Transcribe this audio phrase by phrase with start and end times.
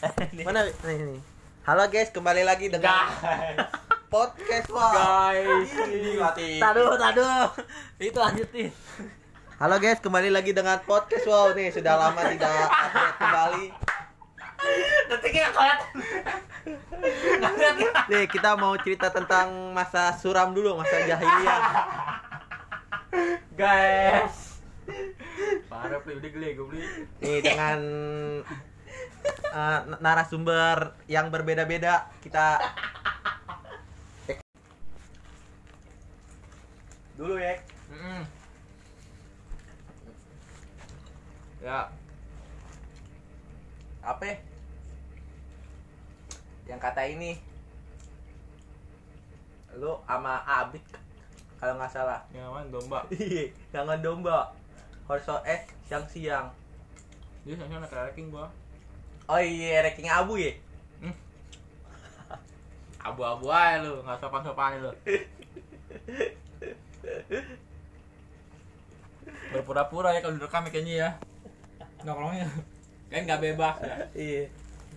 [0.00, 0.64] Mana?
[0.64, 1.20] Nih nih.
[1.68, 3.04] Halo guys, kembali lagi dengan
[4.08, 4.72] podcast.
[4.72, 4.96] Wow.
[4.96, 6.56] guys Ih, mati.
[6.56, 7.52] taduh taduh
[8.00, 8.72] itu lanjutin.
[9.60, 11.28] Halo guys, kembali lagi dengan podcast.
[11.28, 11.68] Wow nih.
[11.68, 13.64] Sudah lama tidak update kembali.
[15.08, 15.88] detiknya kelihatan
[18.08, 21.60] Nih, kita mau cerita tentang masa suram dulu, masa jahiliyah.
[23.52, 24.64] guys.
[25.68, 26.82] Parah beli udah geli gue beli.
[27.20, 27.78] Nih dengan
[29.26, 32.58] eh, narasumber yang berbeda-beda kita
[37.20, 37.52] dulu ya.
[37.92, 38.22] Mm-mm.
[41.60, 41.92] ya
[44.00, 44.24] Apa?
[44.24, 44.36] ya?
[46.72, 47.36] Yang kata ini
[49.76, 50.82] lu sama Abid
[51.60, 52.24] kalau nggak salah.
[52.32, 54.56] yang mana domba Iya, jangan domba.
[55.04, 56.48] Horso S siang-siang.
[57.44, 58.48] dia sana nak ranking gua
[59.30, 60.50] Oh iya, ranking abu ya.
[63.00, 64.90] abu-abu aja lu nggak sopan sopan lu.
[69.54, 71.08] Berpura-pura ya kalau direkam ya kayaknya ya.
[72.02, 72.50] Nongkrongnya.
[73.06, 73.94] Kan nggak bebas ya.
[74.18, 74.44] Iya.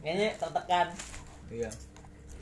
[0.01, 0.87] Kayaknya tertekan.
[1.53, 1.69] iya.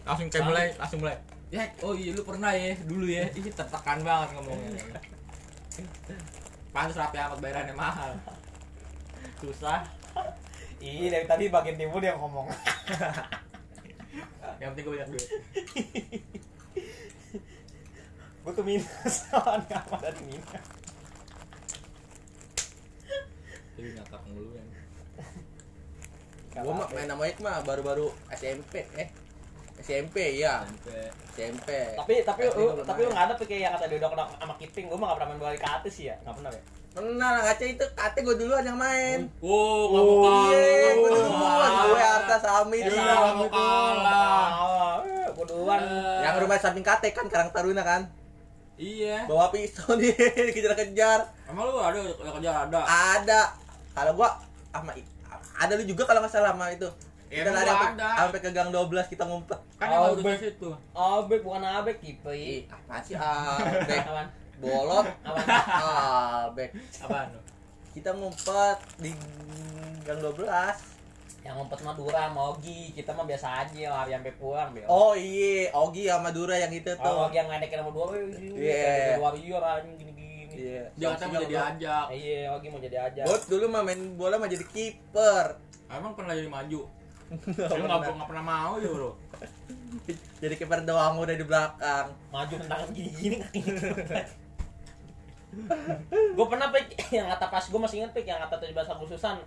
[0.07, 1.19] Langsung kayak mulai langsung mulai.
[1.51, 3.27] Ya oh iya lu pernah ya dulu ya.
[3.35, 4.79] Ih tertekan banget ngomongnya.
[6.71, 8.15] Pantas rapi amat bayarannya mahal.
[9.43, 10.00] Susah
[10.81, 12.49] Iya dari tadi bagian timur dia ngomong.
[14.61, 15.27] yang penting gue banyak duit
[18.41, 20.65] Gue tuh minus kawan kawan dari minus.
[23.73, 24.67] jadi ngakak mulu kan
[26.61, 29.09] Gua mah main nama mah baru-baru SMP eh.
[29.81, 30.61] SMP ya,
[31.33, 31.97] SMP.
[31.97, 34.85] Tapi tapi lu tapi lu nggak ada pikir yang kata dia udah kena sama Kiping.
[34.91, 36.19] Gue mah nggak pernah main bola di atas sih ya.
[36.21, 36.63] Nggak pernah ya.
[36.91, 39.31] Pernah lah ngaca itu kate gue duluan yang main.
[39.39, 41.71] oh nggak mau kalah Iya, gue duluan.
[41.81, 44.95] Gue harta Sami Iya, nggak mau kalah.
[45.31, 45.79] Gue duluan.
[45.79, 48.03] Eh, Yang rumah samping kate kan Karang Taruna kan.
[48.75, 50.09] iya Bawa pisau nih
[50.47, 51.19] dikejar-kejar.
[51.45, 52.79] emang lu ada udah kerja ada
[53.13, 53.41] Ada.
[53.91, 54.35] Kalau gua
[54.67, 54.91] sama
[55.53, 56.89] ada lu juga kalau nggak salah sama itu.
[57.29, 58.09] Ya, Kita lari gua sampai, ada.
[58.17, 59.59] sampai ke gang 12 kita ngumpet.
[59.77, 61.95] kan yang Oh, di situ Abek bukan Abek.
[62.03, 64.01] Ih, apa sih Abek?
[64.61, 65.03] Kawan.
[65.03, 65.07] Bolot.
[66.45, 66.69] Abek.
[66.97, 67.41] apaan lu
[67.91, 69.11] Kita ngumpet di
[70.05, 70.37] gang 12.
[71.41, 74.85] Yang ngumpet Madura, Mogi, kita mah biasa aja lari sampai pulang, Bel.
[74.85, 77.01] Oh iya, Ogi sama Madura yang itu tuh.
[77.01, 79.17] Oh, yang ngedekin sama dua, Iya.
[79.17, 80.29] Dua warrior anjing gini-gini.
[80.51, 80.83] Iya.
[80.93, 83.21] dia katanya mau jadi diajak Iya, Ogi mau jadi aja.
[83.25, 85.45] Bot dulu mah main bola mah jadi kiper.
[85.89, 86.81] emang pernah jadi maju
[87.31, 88.25] Nggak lu nggak pernah.
[88.25, 89.11] pernah mau ya bro
[90.37, 92.05] jadi kiper doang udah di belakang.
[92.29, 93.37] maju tendangan gini-gini
[96.09, 97.11] gue pernah pik.
[97.11, 99.37] Yang kata pas gue masih inget pik yang kata 17 Agustusan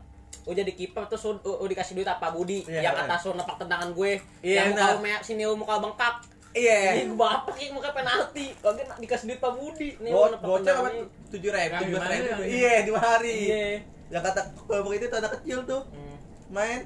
[0.45, 2.61] gue jadi kiper terus lu, lu dikasih duit apa Budi?
[2.65, 3.09] Iya, yang kan.
[3.09, 4.21] kata suruh nepak tendangan gue.
[4.45, 6.17] Iya, yang muka me- sini muka bengkak.
[6.53, 6.79] Iya.
[6.95, 8.47] ini gue bapak kayak muka penalti.
[8.55, 9.89] Kalau gitu dikasih duit Pak Budi.
[9.99, 10.59] Nih Go goceng apa?
[10.61, 10.95] tendangan
[11.33, 12.43] tujuh ribu, tujuh ribu.
[12.45, 13.35] Iya di hari.
[13.43, 13.65] iya.
[14.07, 15.83] Yang kata kelompok itu tuh anak kecil tuh.
[15.91, 16.17] Hmm.
[16.47, 16.81] main.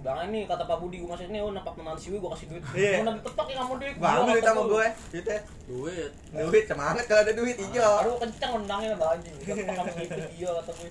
[0.00, 2.62] Bang ini kata Pak Budi gue masih ini lu nepak tendangan siwi gue kasih duit
[2.72, 2.90] Iya.
[2.96, 4.86] mau nanti tepak ya mau duit Bang duit sama gue.
[5.12, 5.38] Duitnya.
[5.66, 7.92] duit Duit semangat kalau ada duit hijau.
[8.00, 10.90] aduh kencang nendangnya lah anjing tepak gitu iya kata gue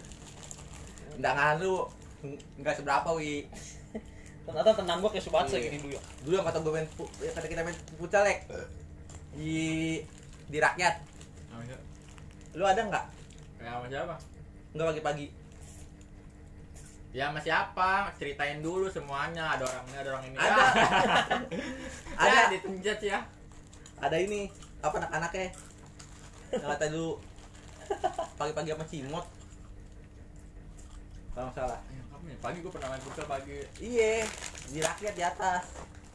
[1.16, 1.78] Enggak ngalu.
[2.56, 3.36] Enggak seberapa wi.
[4.46, 5.66] ternyata tenang gue kayak Subatse Iya.
[5.68, 6.88] gini dulu ya Dulu yang kata gue main
[7.20, 8.40] yang kata kita main futsal Lek.
[9.32, 9.58] di
[10.46, 10.96] di rakyat.
[12.52, 13.06] Lu ada nggak?
[13.60, 14.16] ya sama siapa
[14.70, 15.26] Enggak pagi-pagi.
[17.10, 20.54] Ya sama siapa ceritain dulu semuanya ada orang ini ada orang ini Ada.
[22.20, 22.20] Ya.
[22.20, 22.30] Ada.
[22.30, 23.20] ya ditunjuk ya
[23.98, 24.42] Ada ini
[24.80, 25.48] apa anak-anaknya?
[26.52, 27.20] Kata dulu
[28.36, 29.26] pagi-pagi sama Cimot.
[31.30, 31.80] Kalau salah.
[31.90, 32.04] Ya,
[32.38, 34.24] pagi gue pernah main futsal pagi Iya,
[34.68, 35.64] di rakyat di atas.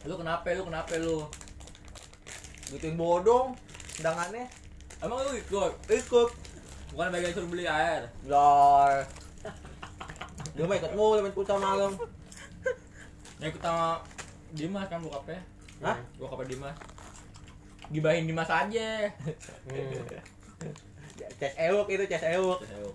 [0.04, 1.28] lu kenapa lu kenapa lu
[2.66, 3.52] Gituin bodong,
[3.98, 4.48] undangannya
[4.98, 6.28] emang lu ikut ikut.
[6.88, 9.04] bukan bagian suruh beli air Lol.
[10.54, 11.92] Dia mah ikut mulu main futsal malam.
[13.36, 13.98] yang ikut sama
[14.54, 15.42] Dimas kan bokapnya
[15.82, 15.98] Hah?
[16.14, 16.76] bokapnya Dimas
[17.90, 19.10] gibahin Dimas aja
[21.34, 22.62] Ces ewok itu, ces ewok.
[22.62, 22.94] Terus Euk.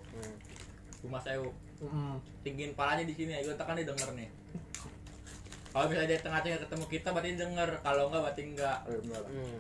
[1.00, 2.19] Dimas Euk Mm.
[2.42, 4.28] tinggiin palanya di sini ya gue tekan dia denger nih
[5.69, 9.60] kalau misalnya dia tengah-tengah ketemu kita berarti denger kalau enggak berarti enggak Hmm.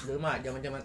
[0.00, 0.82] Dulu mah zaman-zaman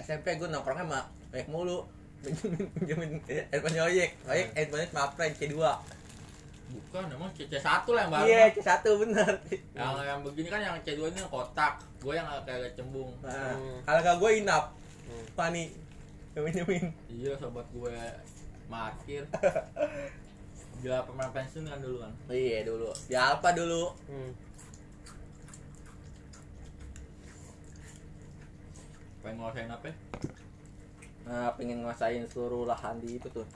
[0.00, 1.84] SMP gue nongkrongnya mah baik mulu.
[2.20, 4.10] Pinjemin handphone Oyek.
[4.24, 5.56] Oyek handphone cuma April C2.
[6.70, 9.32] bukan emang C, C1 lah yang baru Iya, C1 bener.
[9.74, 13.82] yang yang begini kan yang C2 ini yang kotak gue yang kayak cembung Nah, Hmm.
[13.82, 14.64] kalau gak gue inap,
[15.02, 15.24] Hmm.
[15.34, 15.64] Fani.
[16.30, 16.94] Nyemin-nyemin.
[17.10, 17.90] iya sobat gue
[18.68, 19.26] markir
[20.80, 22.88] gila pemain pensiun kan dulu kan Iya dulu.
[23.08, 23.90] Ya apa dulu?
[24.06, 24.30] Hmm.
[29.20, 29.94] Pengen ngerasain apa ya?
[31.28, 33.46] Nah, pengen ngerasain seluruh lahan di itu tuh.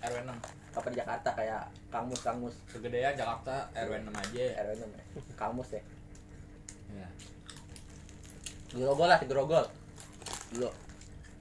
[0.00, 0.32] RW 6
[0.70, 5.04] Apa di Jakarta kayak Kangmus Kangmus kegedean Jakarta RW 6 aja RW 6 ya.
[5.36, 5.82] Kangmus ya.
[6.96, 7.08] ya.
[8.72, 9.66] Grogol lah, Grogol.
[10.54, 10.70] Dulu.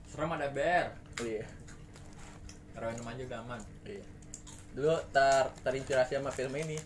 [0.10, 0.92] serem ada bear
[1.22, 1.46] Iya.
[2.76, 4.04] RW 6 aja udah aman Iya.
[4.76, 6.78] Dulu ter terinspirasi sama film ini.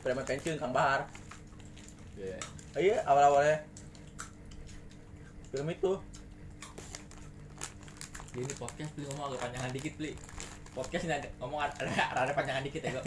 [0.00, 1.04] Preman pensiun Kang Bahar.
[2.16, 2.40] iya
[2.76, 3.69] Iya, awal-awalnya.
[5.50, 5.92] Film itu.
[8.30, 10.14] ini podcast beli ngomong agak panjangan dikit beli
[10.70, 13.06] podcast ini ada, ngomong ada, ada, ada panjangan dikit ya kok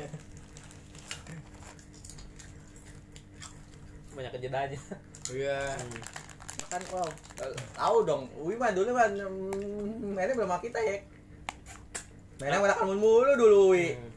[4.14, 4.80] Banyak kejedanya.
[5.34, 5.74] iya
[6.70, 7.10] Kan wow,
[7.78, 8.24] tahu dong.
[8.42, 11.02] Ui mah dulu mm, mainnya belum kita ya.
[12.42, 13.94] Mainnya kan mulu dulu Ui.
[13.94, 14.13] Hmm.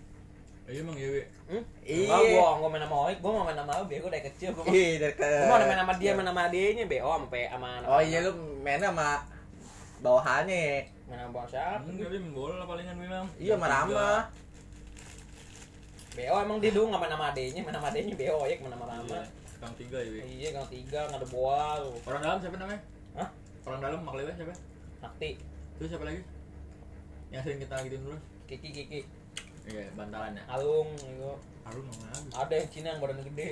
[0.67, 1.23] Iya emang iya Wi.
[1.47, 1.65] Hmm?
[1.81, 2.03] Iya.
[2.11, 4.65] Enggak, gua gua main sama Oik, gua mau main sama Oik, gua dari kecil gua.
[4.67, 7.69] Ih, dari ke Gua mau main sama dia, main sama dia-nya BO sama P sama
[7.79, 7.89] anak.
[7.89, 8.31] Oh iya lu
[8.61, 9.09] mainnya sama
[9.97, 10.59] bawahannya.
[10.59, 10.79] ya.
[11.07, 11.87] main sama bawang siapa?
[11.87, 14.09] enggak dia main bola palingan memang Iya, sama Rama.
[16.17, 18.87] BO emang dia dulu nggak main sama adenya, main sama adenya BO Oik main sama
[18.87, 19.07] Rama.
[19.07, 19.23] iya
[19.57, 20.21] kang tiga ya Wi.
[20.37, 21.93] Iya, gang tiga nggak ada bola lu.
[22.05, 22.81] orang dalam siapa namanya
[23.17, 23.29] Hah?
[23.65, 24.53] orang dalam maklewe siapa
[24.97, 25.31] Sakti,
[25.77, 26.21] terus siapa lagi
[27.29, 29.01] yang sering kita gituin dulu Kiki Kiki,
[29.67, 33.51] iya bantalan ya Alung, ngomong lagi Ada yang Cina yang badannya gede.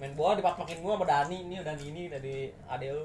[0.00, 3.04] Main bola dipak-pakin gua sama Dani ini, Dani ini dari ade lu.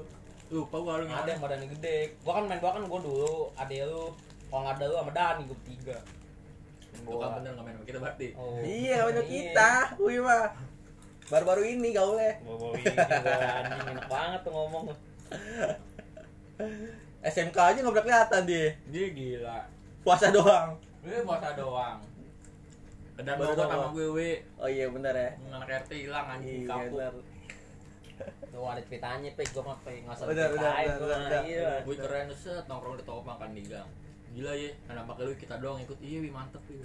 [0.50, 1.98] lupa gua Harun Ada yang badannya gede.
[2.24, 4.10] Gua kan main bola kan gua dulu, ade lu.
[4.48, 5.98] Kalau nggak ada lu sama Dani gua bertiga.
[6.90, 7.36] Main Bukan bola.
[7.36, 8.56] bener nggak main sama kita berarti Oh.
[8.64, 9.70] Iya, banyak kita.
[10.00, 10.48] Ui mah.
[11.30, 12.32] Baru-baru ini gaulnya.
[12.42, 14.84] Bawa ini gua anjing enak banget tuh ngomong.
[17.20, 18.66] SMK aja nggak pernah kelihatan dia.
[18.88, 19.58] dia gila
[20.00, 20.72] Puasa doang.
[21.00, 21.98] Dia puasa doang
[23.20, 23.68] Bogor doang.
[23.70, 24.30] sama gue Wi.
[24.56, 25.30] Oh iya bener ya.
[25.50, 27.12] anak RT hilang anjing Iya kapuk bener.
[28.50, 29.48] Tuh ada ceritanya, Pek.
[29.50, 31.42] Gua mah Pek nggak usah Udah, udah, ceritain udah.
[31.42, 31.70] Iya.
[31.82, 33.88] gue keren set nongkrong di toko makan di gang
[34.30, 36.78] gila ya anak pakai lu kita doang ikut iya wi mantep wi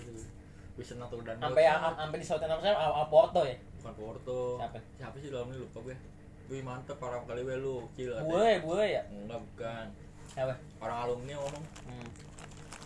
[0.75, 3.53] bisa senang tuh dan Sampai am- sampai di sautin nama saya Al Porto ya.
[3.77, 4.79] bukan Porto Siapa?
[4.97, 5.95] siapa sih dalam ini lupa gue
[6.47, 9.01] Wih mantep orang kali gue lu kecil Gue, gue ya.
[9.07, 9.85] enggak bukan
[10.27, 10.53] Siapa?
[10.79, 12.07] orang alumni ngomong Hmm.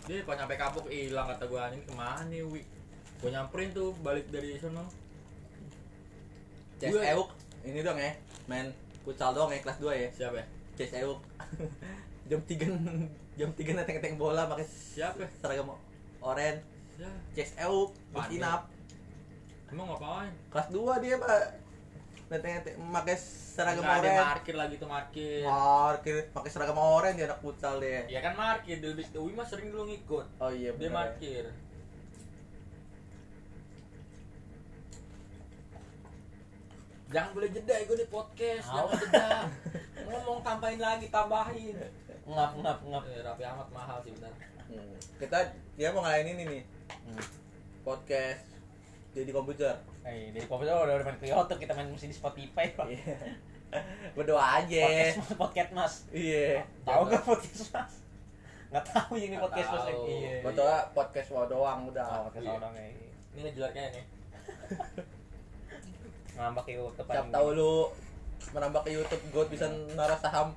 [0.09, 2.65] Dia pas nyampe kapuk hilang kata gue anjing ke mana nih wi
[3.21, 4.57] gue nyamperin tuh balik dari
[6.79, 7.29] Ces Gue- Euk.
[7.61, 8.15] Ini dong ya.
[8.47, 8.71] Main
[9.03, 10.09] futsal doang ya kelas 2 ya.
[10.09, 10.45] siapa ya?
[10.79, 11.19] Ces Euk.
[12.31, 12.55] jam 3
[13.35, 15.29] jam 3 neteng-neteng bola pakai siapa ya?
[15.37, 15.75] seragam
[16.23, 16.55] oren.
[17.35, 18.39] Ces Euk, Pandai.
[18.39, 18.61] Inap.
[19.69, 21.43] emang ngapain Kelas 2 dia, Pak.
[22.29, 24.21] Neteng-neteng pakai seragam Enggak, dia oren.
[24.23, 28.05] markir lagi tuh markir Markir pakai seragam oren dia anak futsal dia.
[28.07, 30.85] ya kan markir dulu Wih mah sering dulu ngikut Oh iya dia bener.
[30.85, 30.93] ya.
[30.93, 31.45] markir
[37.09, 39.27] jangan boleh jeda gue di podcast jangan jeda
[40.07, 41.77] ngomong tambahin lagi tambahin
[42.29, 43.03] Ngap, ngap, ngap.
[43.09, 44.33] eh, rapi amat mahal sih benar
[44.69, 44.93] Hmm.
[45.17, 46.63] Kita dia mau ngalahin ini nih.
[46.93, 47.25] Hmm.
[47.81, 48.45] Podcast
[49.09, 49.75] jadi komputer.
[50.03, 52.65] Eh, dari komputer udah udah main Kyoto, kita main musik di Spotify.
[52.73, 52.87] Pak.
[53.69, 53.85] Iya.
[54.17, 54.81] Berdoa aja.
[54.81, 55.93] Podcast mas, podcast mas.
[56.09, 56.65] Iya.
[56.81, 57.93] Tahu nggak podcast mas?
[58.73, 59.85] Nggak tahu yang ini podcast mas.
[59.85, 60.03] tahu.
[60.09, 60.33] Iya.
[60.41, 62.05] Tau lah, podcast mau doang udah.
[62.09, 62.57] Oh, podcast Iya.
[62.57, 64.05] orang kayak ini ngejelarnya nih
[66.33, 67.73] ngambek ke YouTube Siap tahu lu
[68.55, 70.55] menambah ke YouTube God bisa naruh saham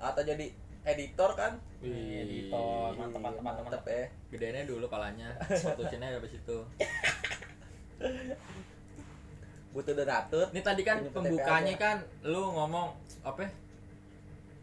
[0.00, 0.50] atau jadi
[0.82, 1.52] editor kan?
[1.78, 2.96] Iya, editor.
[2.96, 3.82] Mantap, mantap, mantap, mantap.
[3.84, 4.08] ya.
[4.32, 6.58] gedenya dulu palanya fotosinnya habis itu
[9.72, 10.46] Butuh donatur.
[10.50, 13.50] ini tadi kan pembukanya kan lu ngomong apa ya?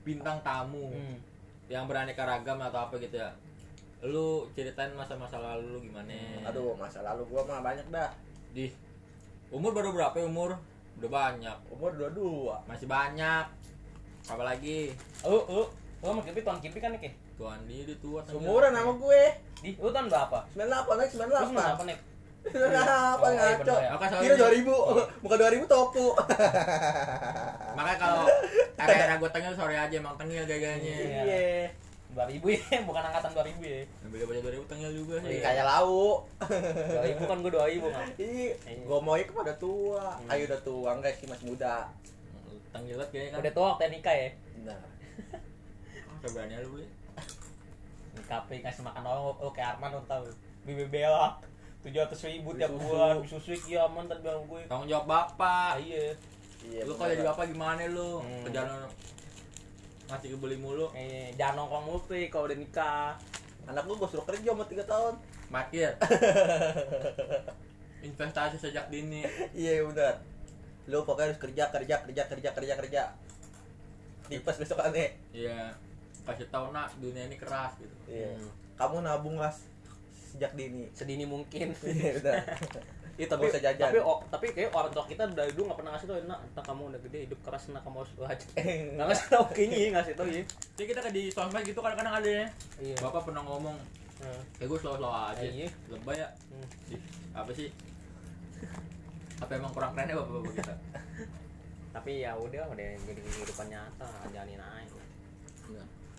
[0.03, 1.15] bintang tamu Hmm.
[1.65, 3.31] yang beraneka ragam atau apa gitu ya
[4.03, 6.11] lu ceritain masa-masa lalu lu gimana
[6.43, 8.11] Aduh, masa lalu gua mah banyak dah.
[8.51, 8.67] di
[9.47, 10.59] umur baru berapa ya umur
[10.93, 12.67] udah banyak Umur 22.
[12.67, 13.45] masih banyak
[14.23, 14.91] apa lagi
[15.23, 19.23] Lu, lu, lu sama Kipi, tuan Kipi kan nih, tuan diri tua Seumuran sama gue.
[19.61, 20.39] Di, lu tahun berapa?
[20.51, 20.59] 98
[20.93, 21.79] naik Lu sembilan 98.
[21.79, 21.83] apa
[22.45, 22.75] nih?
[22.75, 23.75] Apa Oh, iya ngaco?
[23.75, 23.89] ya.
[23.91, 24.75] Oke, Kira ini- 2000,
[25.19, 26.05] bukan 2000 topu.
[27.73, 28.23] makanya kalau
[28.81, 31.21] era-era gue tengil sore aja emang tengil gayanya Iya.
[31.23, 31.67] Iya.
[32.13, 33.81] 2000 ya, bukan angkatan 2000 ya.
[33.81, 35.41] yang beda baca 2000 tengil juga sih Iya.
[35.41, 36.29] Kayak lau.
[36.39, 38.05] 2000 kan gue 2000 kan.
[38.15, 38.83] Ih, Iya.
[38.85, 40.05] gua mau kepada tua.
[40.13, 40.29] Hmm.
[40.29, 41.89] Ayo udah tua, enggak sih masih muda.
[42.69, 44.29] tengil banget kayaknya kan Udah tua waktu nikah ya.
[44.65, 44.81] Nah,
[46.33, 46.87] berani lu beli
[48.13, 50.25] Nikah kasih makan orang, oh kayak Arman lu tahu.
[50.63, 51.37] Bibi Bella.
[51.83, 52.83] Tujuh ratus ribu tiap Susu.
[52.87, 54.63] bulan susu iya aman tadi bilang gue.
[54.71, 56.15] Tanggung jawab ah bapak iya.
[56.63, 56.87] Iya.
[56.87, 58.23] lu kalau jadi bapak gimana lu?
[58.23, 58.43] Hmm.
[58.47, 58.87] kerjaan lu
[60.07, 60.87] masih kebeli mulu.
[60.95, 61.99] Eh, jangan nongkrong mulu
[62.31, 63.19] kalau udah nikah.
[63.63, 65.13] anak gua gua suruh kerja sama 3 tahun.
[65.47, 65.91] Markir
[68.07, 69.23] investasi sejak dini.
[69.51, 70.33] Iya benar
[70.83, 73.03] lu pokoknya harus kerja kerja kerja kerja kerja kerja.
[74.27, 75.71] Tipes besok aneh Iya.
[76.23, 77.95] Kasih tahu nak dunia ini keras gitu.
[78.07, 78.35] Iya.
[78.35, 78.51] Hmm.
[78.73, 79.53] kamu nabung lah
[80.33, 80.89] sejak dini.
[80.91, 81.71] Sedini mungkin.
[81.85, 82.17] iya
[83.13, 83.93] Iya tapi usah jajan.
[83.93, 86.65] tapi oh, tapi kayak orang tua kita dari dulu nggak pernah ngasih tau nak entah
[86.65, 88.49] kamu udah gede hidup keras nak kamu harus belajar
[88.97, 90.41] nggak ngasih tau kayaknya ya, ngasih tau ya
[90.73, 92.45] jadi kita di sosmed gitu kadang-kadang ada ya.
[92.81, 92.95] Iya.
[92.99, 93.77] Bapak pernah ngomong
[94.17, 94.39] Hmm.
[94.55, 95.43] kayak gue slow slow aja.
[95.43, 95.69] Eh, iya.
[95.91, 96.29] lebay ya.
[96.47, 96.65] Hmm.
[96.89, 97.01] Ih,
[97.35, 97.67] apa sih?
[99.37, 100.73] Apa emang kurang keren ya bapak bapak kita?
[101.91, 105.01] Tapi ya udah udah jadi kehidupan nyata jalanin aja.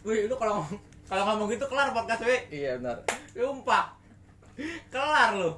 [0.05, 3.03] Wih lu kalau ngomong- kalau ngomong gitu kelar podcast wih iya benar.
[3.33, 3.94] Sumpah
[4.89, 5.53] kelar lu.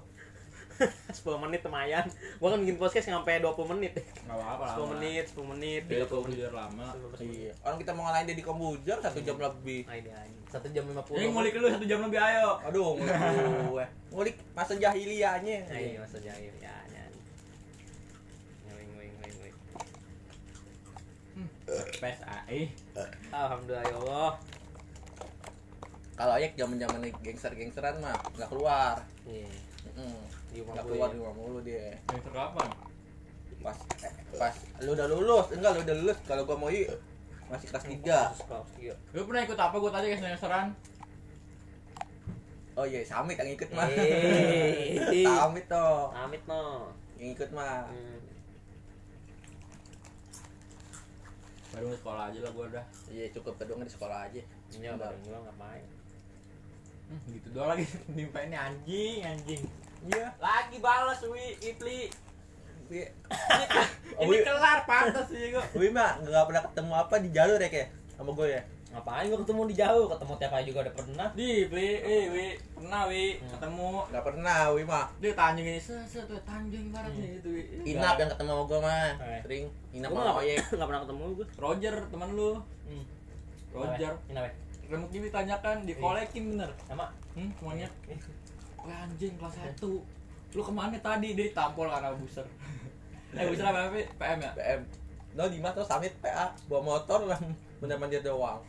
[0.76, 2.04] 10 menit lumayan.
[2.36, 3.96] Gua kan bikin podcast sampai 20 menit.
[3.96, 6.52] Nggak apa-apa 10 menit 10 menit Dia 30 tuh menit.
[6.52, 6.88] lama.
[7.16, 7.52] Iya.
[7.62, 9.84] Orang kita mau ngalahin Deddy Kombuzer satu jam lebih.
[9.84, 10.36] Ah, ini aja.
[10.46, 12.60] satu jam 50 ini ngulik lu satu jam lebih ayo.
[12.62, 13.16] Aduh ngulik
[13.66, 15.64] gue ngulik masa jahiliyahnya.
[15.66, 17.20] Iya masa jahil ya nyanyi
[18.68, 19.56] nguing nguing nguing nguing
[21.96, 22.70] pes AI
[23.30, 24.30] alhamdulillah ya Allah
[26.16, 28.96] kalau ayek zaman zaman gangster gangsteran mah nggak keluar.
[29.28, 29.52] Iya.
[29.86, 30.16] Mm-mm.
[30.50, 32.00] di rumah nggak keluar di rumah mulu dia.
[32.10, 32.68] Yang kapan?
[33.60, 35.46] Pas eh, pas lu udah lulus.
[35.52, 36.18] Enggak lu udah lulus.
[36.24, 36.88] Kalau gua mau i
[37.46, 38.94] masih kelas 3 kelas tiga.
[39.14, 39.76] Lu pernah ikut apa?
[39.78, 40.74] Gue tadi guys seran
[42.76, 43.88] oh iya Samit yang ikut mah.
[43.88, 45.24] Eh.
[45.26, 46.92] Samit toh amit no.
[47.16, 47.88] Yang ikut mah.
[47.88, 48.20] Hmm.
[51.76, 52.84] baru di sekolah aja lah gue udah.
[53.12, 53.54] Iya cukup.
[53.60, 54.40] Kedua di sekolah aja.
[54.72, 55.84] Iya, bareng gua ngapain?
[57.06, 57.86] Hmm, gitu doang lagi.
[58.16, 59.62] Nimpa ini anjing anjing.
[60.04, 60.26] Iya.
[60.36, 62.10] Lagi balas wi Ipli
[62.86, 63.10] Iya.
[64.22, 67.66] ini Wi- kelar pantas sih gue Wi mah nggak pernah ketemu apa di jalur ya
[67.66, 68.62] kayak sama gue ya?
[68.86, 70.06] Ngapain gua ketemu di jauh?
[70.06, 71.28] Ketemu tiap hari juga udah pernah.
[71.32, 72.46] di Ipli eh wi.
[72.72, 73.26] Pernah wi.
[73.34, 73.50] Hmm.
[73.52, 73.90] ketemu.
[74.08, 77.20] Nggak pernah Wi mah dia tanjung ini set set tuh tanjung barat Hmm.
[77.20, 77.62] nih itu wi.
[77.88, 79.06] Inap yang ketemu sama gue mah
[79.42, 81.46] sering Inap Gua sama nggak Oyek nggak pernah ketemu gua.
[81.60, 82.50] Roger teman lu.
[82.84, 83.04] Hmm.
[83.72, 84.12] Roger.
[84.24, 84.50] Ini apa?
[84.86, 86.70] Remuk ini ditanyakan di kolekin bener.
[86.86, 87.10] Sama.
[87.34, 87.92] hmm monyet
[88.80, 89.82] Wah anjing kelas 1
[90.54, 91.34] Lu ke mana tadi?
[91.34, 92.46] Dia ditampol karena buser.
[93.36, 93.90] Eh buser apa?
[93.92, 94.52] PM ya?
[94.54, 94.80] PM
[95.36, 97.36] No Dimas tuh Samit PA bawa motor lah.
[97.82, 98.64] Bener mandir doang.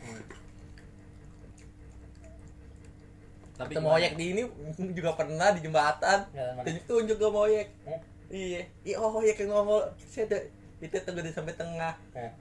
[3.58, 4.42] Tapi ketemu Oyek di ini
[4.98, 6.28] juga pernah di jembatan.
[6.30, 6.62] Ya, mana?
[6.68, 7.68] tunjuk tunjuk gue sama Oyek.
[7.88, 8.00] Hmm?
[8.28, 8.62] iya.
[8.84, 9.88] Iya oh Oyek yang ngomong.
[10.06, 10.38] Saya ada
[10.78, 11.94] itu tengah di sampai tengah.
[12.14, 12.32] Eh.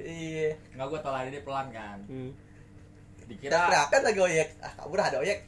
[0.00, 0.50] iya.
[0.74, 1.98] Enggak gua tau lari dia pelan kan.
[2.10, 2.32] Hmm.
[3.24, 5.40] Dikira teriakan lagi Oyek ah kabur ada Oyek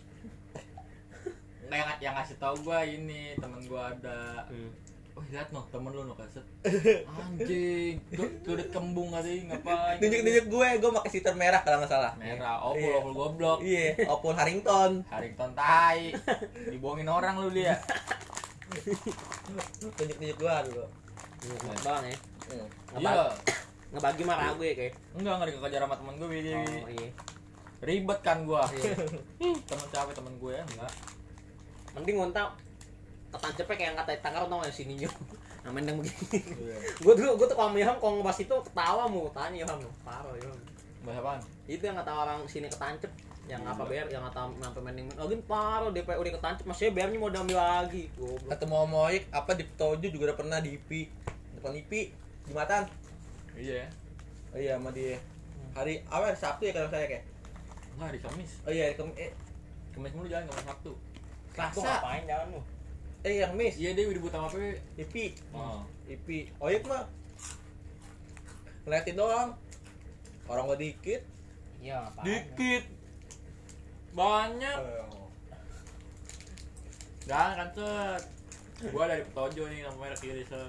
[1.66, 4.46] Nggak, yang, yang ngasih tau gua ini temen gua ada.
[4.46, 4.70] Hmm.
[5.16, 6.44] Oh lihat noh temen lu noh kaset.
[7.08, 9.96] Anjing Tuh kulit kembung tadi ngapain?
[9.96, 12.12] Tunjuk tunjuk gue gue pakai sitar merah kalau nggak salah.
[12.20, 12.94] Merah, opul, Iya.
[13.00, 13.58] opul goblok.
[13.64, 15.08] Iya Opul Harrington.
[15.08, 16.12] Harrington tai.
[16.68, 17.80] Dibohongin orang lu dia.
[19.80, 20.84] Tunjuk tunjuk gue dulu.
[21.48, 22.16] Iya, doang ya.
[22.46, 22.66] Hmm.
[23.00, 23.24] Iya.
[23.96, 24.92] Ngebagi marah gue kayak.
[25.16, 27.10] Enggak, enggak dikejar sama temen gue Oh iya.
[27.84, 28.64] Ribet kan gua.
[28.72, 28.94] Iya.
[29.68, 30.10] Temen siapa?
[30.12, 30.64] Temen gue ya?
[30.64, 30.92] Enggak.
[31.92, 32.48] Mending ngontak
[33.28, 35.10] ketancepnya kayak kata tangkar tau gak sininya.
[35.66, 36.38] Nah, mending begini.
[36.62, 36.76] Iya.
[37.02, 40.54] gue dulu gue tuh kalau Ilham kalau ngebahas itu ketawa mau tanya Ilham parah Ilham
[41.02, 41.40] Bahasa apaan?
[41.66, 43.10] itu yang kata orang sini ketancep
[43.46, 43.74] yang Iya.
[43.74, 45.90] apa bayar yang kata sampai mending lagi parah.
[45.90, 48.06] DP udah ketancep masih bayarnya mau diambil lagi.
[48.14, 48.46] Goblok.
[48.46, 51.02] Ketemu sama Oyek apa di Petojo juga udah pernah di IPI
[51.58, 52.02] depan IPI
[52.46, 52.82] jembatan
[53.58, 53.82] Iya.
[54.54, 55.18] Oh iya sama dia.
[55.74, 57.24] Hari apa hari Sabtu ya kalau saya kayak
[57.96, 58.52] Enggak, hari Kamis.
[58.68, 59.32] Oh iya hari Kem- eh,
[59.96, 60.92] Kamis mulu jalan, Kamis Sabtu.
[61.56, 62.60] Selasa ngapain jalan lu?
[63.24, 64.60] Eh yang Mis Iya, dia udah buta apa?
[65.00, 65.26] IPI.
[65.56, 65.80] Oh.
[66.04, 66.52] IPI.
[66.60, 67.08] Oyek mah
[68.84, 69.56] ngeliatin doang.
[70.44, 71.24] Orang gua dikit.
[71.80, 72.24] Iya ngapain?
[72.28, 72.84] Dikit.
[74.12, 74.78] Banyak
[77.26, 78.22] Jangan kan set
[78.92, 80.68] Gua dari Petojo nih, namanya kiri set.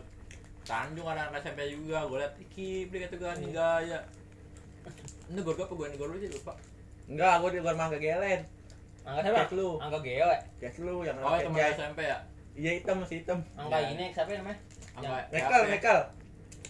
[0.63, 3.99] Tanjung ada anak SMP juga, gue liat Iki, beli kata gue nih gaya
[5.31, 6.59] Ini gor apa gue nih sih lupa
[7.07, 8.41] enggak gua di luar mangga gelen
[9.01, 9.69] angga siapa Cek lu.
[9.77, 11.73] angga gewe Gas lu yang Oh, jas.
[11.73, 12.17] SMP ya?
[12.53, 13.89] iya hitam masih hitam angga Iya.
[13.89, 14.59] ini siapa namanya
[14.93, 15.97] Angga Mekel Mekel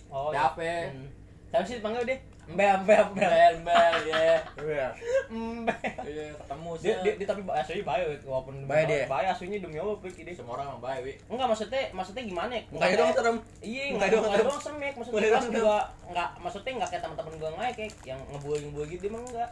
[0.08, 0.62] oh Siapa?
[0.62, 1.08] Hmm.
[1.48, 2.18] siapa sih dipanggil dia
[2.48, 4.88] Mbe Mbe Mbe Bel, bel, ya iya
[5.28, 9.04] Mbe Iya, ketemu dia, sih dia, dia tapi aslinya baik walaupun Baik dia.
[9.06, 12.62] baik aslinya demi apa Pik, dia Semua orang baik, Wi enggak maksudnya maksudnya gimana ya
[12.70, 14.48] mukanya doang serem Iya, Mukanya nggak doang doang, serem.
[14.48, 14.94] doang semek.
[14.94, 15.78] Maksudnya Mukanya kelas doang juga
[16.08, 19.50] nggak, maksudnya nggak kayak teman-teman gue nggak kayak yang ngebully ngebully gitu emang enggak.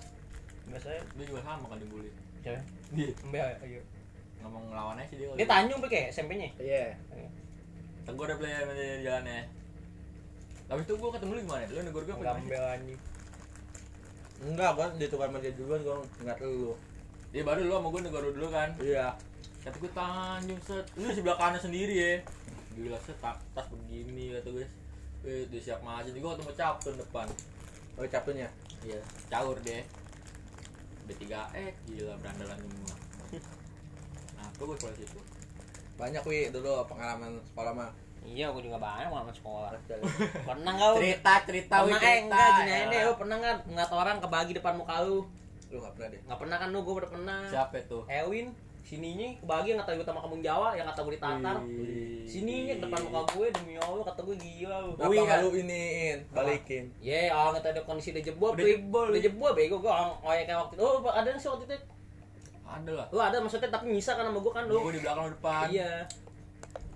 [0.76, 2.62] Biasanya Dia juga sama kan dibully cewek.
[2.92, 3.82] Dia Mbak, ayo.
[4.38, 6.50] ngomong ngelawan aja sih dia Dia Tanjung pakai SMP-nya.
[6.60, 6.94] iya
[8.04, 9.42] Tegur udah play sama dia di jalan ya
[10.66, 11.64] Tapi itu gue ketemu lu gimana?
[11.66, 12.68] Lu negor gue apa Enggak gimana?
[12.76, 13.00] anjing.
[14.38, 16.76] Enggak, gua ditukar sama dia duluan gua enggak lu.
[17.32, 18.70] Dia baru lu sama gue negor dulu kan.
[18.78, 19.08] Iya.
[19.62, 20.86] Kata gue Tanjung set.
[20.94, 22.12] Lu di sebelah kanan sendiri ya.
[22.74, 24.68] Gila set ta- tas begini kata gue.
[25.24, 26.06] Eh, dia siap maju.
[26.06, 27.28] Gue ketemu Captun depan.
[27.96, 28.50] Oh, capeknya.
[28.82, 29.82] Iya, caur deh.
[31.06, 32.96] B3X gila berandalan semua.
[34.36, 35.20] Nah, gue gue sekolah situ.
[35.96, 37.92] Banyak wi dulu pengalaman sekolah mah.
[38.26, 39.70] Iya, gue juga banyak mau sekolah.
[40.50, 40.98] Pernah nggak lu?
[40.98, 42.24] Cerita, cerita, Pernah wih, eh cerita.
[42.26, 42.92] enggak gini aja ya.
[42.92, 45.20] deh, lu pernah nggak ngeliat orang kebagi depan muka lu?
[45.70, 46.22] Lu enggak pernah deh.
[46.26, 47.40] Nggak pernah kan lu, gue udah pernah.
[47.46, 48.00] Siapa itu?
[48.10, 48.48] Ewin,
[48.86, 51.58] sininya kebagi yang kata gue sama kampung Jawa, yang kata gue ditatar.
[52.30, 54.92] Sininya depan muka gue demi Allah kata gue gila lu.
[54.94, 55.10] Kan?
[55.42, 56.86] lu iniin, balikin?
[57.02, 59.26] Ye, oh nggak tahu kondisi udah jebol, Udah jebol, udah Pi.
[59.26, 60.86] jebol bego gue ngoyak kayak waktu itu.
[60.86, 61.78] Oh, ada sih waktu itu.
[62.66, 63.08] Ada lah.
[63.10, 64.78] Lu ada maksudnya tapi bisa kan sama gue kan lu.
[64.86, 65.66] Gue di belakang depan.
[65.74, 65.92] Iya.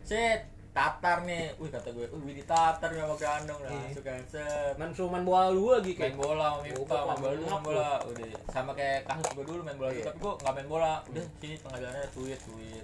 [0.05, 1.51] Set, tatar nih.
[1.57, 3.69] Wih kata gue, wih ditatar nih sama Gandong lah.
[3.69, 3.81] Iya.
[3.89, 4.73] Masuk kan set.
[4.77, 6.15] Main suruh main bola lu lagi Main kayak.
[6.15, 7.89] bola sama Goblok, main bola dulu main main bola.
[8.05, 10.05] Udah sama kayak kasus gue dulu main bola dulu, Iya.
[10.07, 10.93] tapi gue nggak main bola.
[11.05, 12.83] Udah sini tengah jalannya tweet tweet.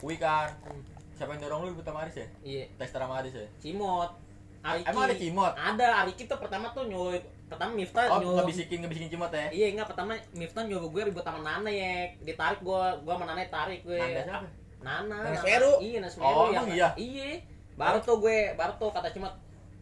[0.00, 0.48] Wih kan.
[1.12, 2.26] Siapa yang dorong lu pertama Aris ya?
[2.42, 2.64] Iya.
[2.74, 3.46] Tester sama Aris ya?
[3.58, 4.10] Cimot.
[4.62, 4.86] Ariki.
[4.86, 5.52] Emang ada cimot?
[5.52, 9.50] Ada, Ariki tuh pertama tuh nyuruh pertama Miftah Oh, nyuruh ngebisikin ngebisikin cimot ya?
[9.50, 12.10] Iya enggak pertama Miftah nyuruh gue ribut sama Nana ya.
[12.18, 13.98] Ditarik gua, gua sama Nana tarik gue.
[13.98, 14.48] Nanda siapa?
[14.82, 15.06] Nana.
[15.08, 15.72] Nana Nana- Semeru.
[15.78, 16.88] Iya, Nana Semeru Oh, yang iya?
[16.94, 17.28] Iya.
[17.72, 19.30] Baru tuh gue, baru tuh kata cuma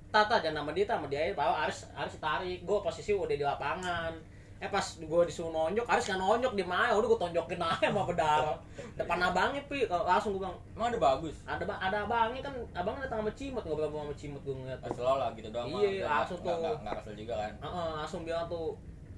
[0.08, 2.60] Tata jangan nama dia sama dia baru Aris Aris tarik.
[2.60, 4.10] Gue posisi udah di lapangan.
[4.58, 6.92] Eh pas gue disuruh nonjok, Aris kan nonjok di mana?
[6.92, 8.58] Udah gue tonjokin aja sama berdarah.
[8.92, 11.36] Depan abangnya pi, langsung gue bilang Emang ada bagus?
[11.46, 14.78] ada ba- ada abangnya kan abangnya datang sama Cimot ngobrol sama Cimot gue ngeliat.
[14.80, 15.66] Pas lo lah gitu doang.
[15.66, 15.80] mah.
[15.80, 16.52] Iya, langsung tuh.
[16.52, 17.52] nggak- Nggak kesel juga kan?
[17.56, 18.66] Heeh, langsung bilang tuh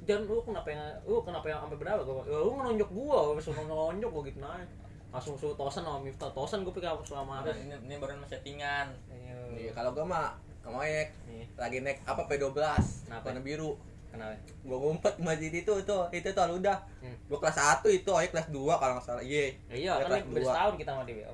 [0.02, 3.38] jangan lu kenapa yang lu kenapa yang sampai berapa gue ya, lu nonjok gua gua
[3.38, 4.58] suruh nonjok gua gitu nah
[5.12, 8.88] langsung suruh tosan sama Miftah tosan gua pikir aku selama Aris ini, ini baru settingan.
[9.52, 10.28] Iya, kalau gua mah
[10.58, 11.44] Kemoyek Iya.
[11.56, 12.54] lagi naik apa P12
[13.04, 13.24] Kenapa?
[13.26, 13.74] warna biru
[14.08, 17.16] kenapa gua ngumpet di masjid itu itu itu tuh udah Hmm.
[17.26, 20.08] gua kelas 1 itu Oyek kelas 2 kalau nggak salah iya Ya, iya Dia kan
[20.08, 20.52] kelas ini beda dua.
[20.54, 21.26] setahun kita sama dia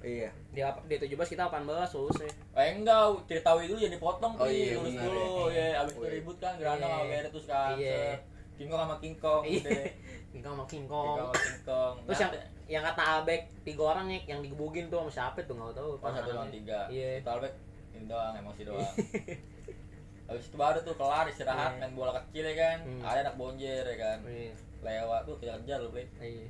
[0.00, 4.46] iya dia apa dia 17 kita 18 selesai Eh enggak, cerita dulu jadi potong Oh,
[4.46, 5.66] iya, benar, dulu ya.
[5.66, 5.82] ya.
[5.82, 6.12] Abis itu Iya.
[6.14, 6.88] ribut kan, Geranda Iya.
[6.90, 7.74] sama Beret terus kan.
[7.74, 7.98] Iya.
[8.06, 8.20] set.
[8.56, 9.84] King Kong sama King Kong iya udah.
[10.30, 11.94] King Kong sama King King Kong Kong sama King Kong.
[12.06, 12.32] terus yang
[12.70, 16.08] yang kata Abek tiga orang nih yang digebugin tuh sama siapa tuh nggak tahu Oh,
[16.08, 16.86] satu lawan tiga.
[16.86, 17.58] iya Itu Albert
[17.90, 18.94] ini doang, emosi doang.
[20.30, 21.80] Habis itu baru tuh kelar istirahat Iya.
[21.80, 22.78] main bola kecil ya kan.
[22.80, 23.02] Hmm.
[23.02, 24.18] Ada anak bonjer ya kan.
[24.22, 24.54] Iya.
[24.80, 26.06] Lewat tuh kejar-kejar lu, Pi.
[26.20, 26.46] iya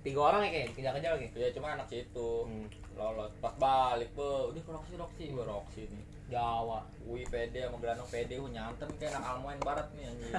[0.00, 2.70] tiga orang ya kayak kejar-kejar lagi Ya cuma anak situ Hmm.
[2.94, 3.34] lolos.
[3.36, 4.48] Pas balik, Bu.
[4.48, 6.04] Udah ke Roxy Roxy, gua Roxy nih.
[6.30, 10.30] Jawa Wih pede sama Granong pede, uh nyantem kayak anak Almoen Barat nih anjing.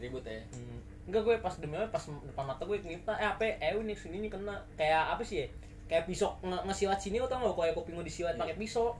[0.00, 0.40] Ribut ya.
[0.50, 0.80] Hmm.
[1.04, 4.28] Enggak gue pas demi apa, pas depan mata gue ngipta eh apa eh ini sini
[4.32, 5.46] kena kayak apa sih ya?
[5.84, 8.40] Kayak pisau nge ngesilat sini lo tau gak kayak kuping gue disilat Iya.
[8.40, 8.96] pakai pisau.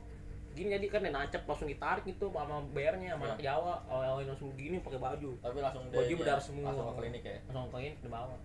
[0.54, 3.30] Gini jadi kan dia nancep langsung ditarik gitu sama bearnya sama Iya.
[3.32, 3.74] anak Jawa.
[3.88, 5.30] Awal-awal langsung gini pakai baju.
[5.40, 6.68] Tapi langsung Baju berdarah ya, semua.
[6.70, 7.38] Langsung ke klinik ya.
[7.50, 8.36] Langsung ke klinik dibawa.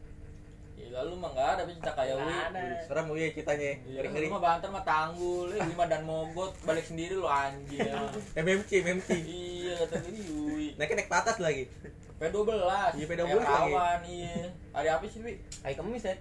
[0.80, 2.88] Gila lu mah enggak ada kayak Nggak Wi.
[2.88, 6.88] serem iya ceritanya Iya, ngeri lu mah banter mah tanggul, eh lima dan mogot balik
[6.88, 7.84] sendiri lu anjing.
[8.40, 10.22] MMC MMC iya, kata ini
[10.56, 10.68] Wi.
[10.80, 11.68] naik ke atas lagi
[12.20, 12.52] P12.
[13.00, 13.72] Iya, P12 Kayak lagi.
[13.72, 14.36] Kawan, iya.
[14.76, 15.40] Ada apa sih, Wi?
[15.64, 16.16] Kayak kemis ya.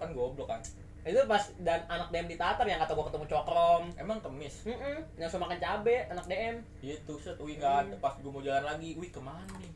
[0.00, 0.60] Kan goblok kan.
[1.02, 3.82] Itu pas dan anak DM ditatar yang kata gue ketemu cokrom.
[4.00, 4.64] Emang kemis.
[4.64, 6.56] Heeh, yang suka makan cabe anak DM.
[6.80, 7.94] Itu set Wi enggak ada.
[8.00, 9.72] Pas gua mau jalan lagi, Wi ke mana nih?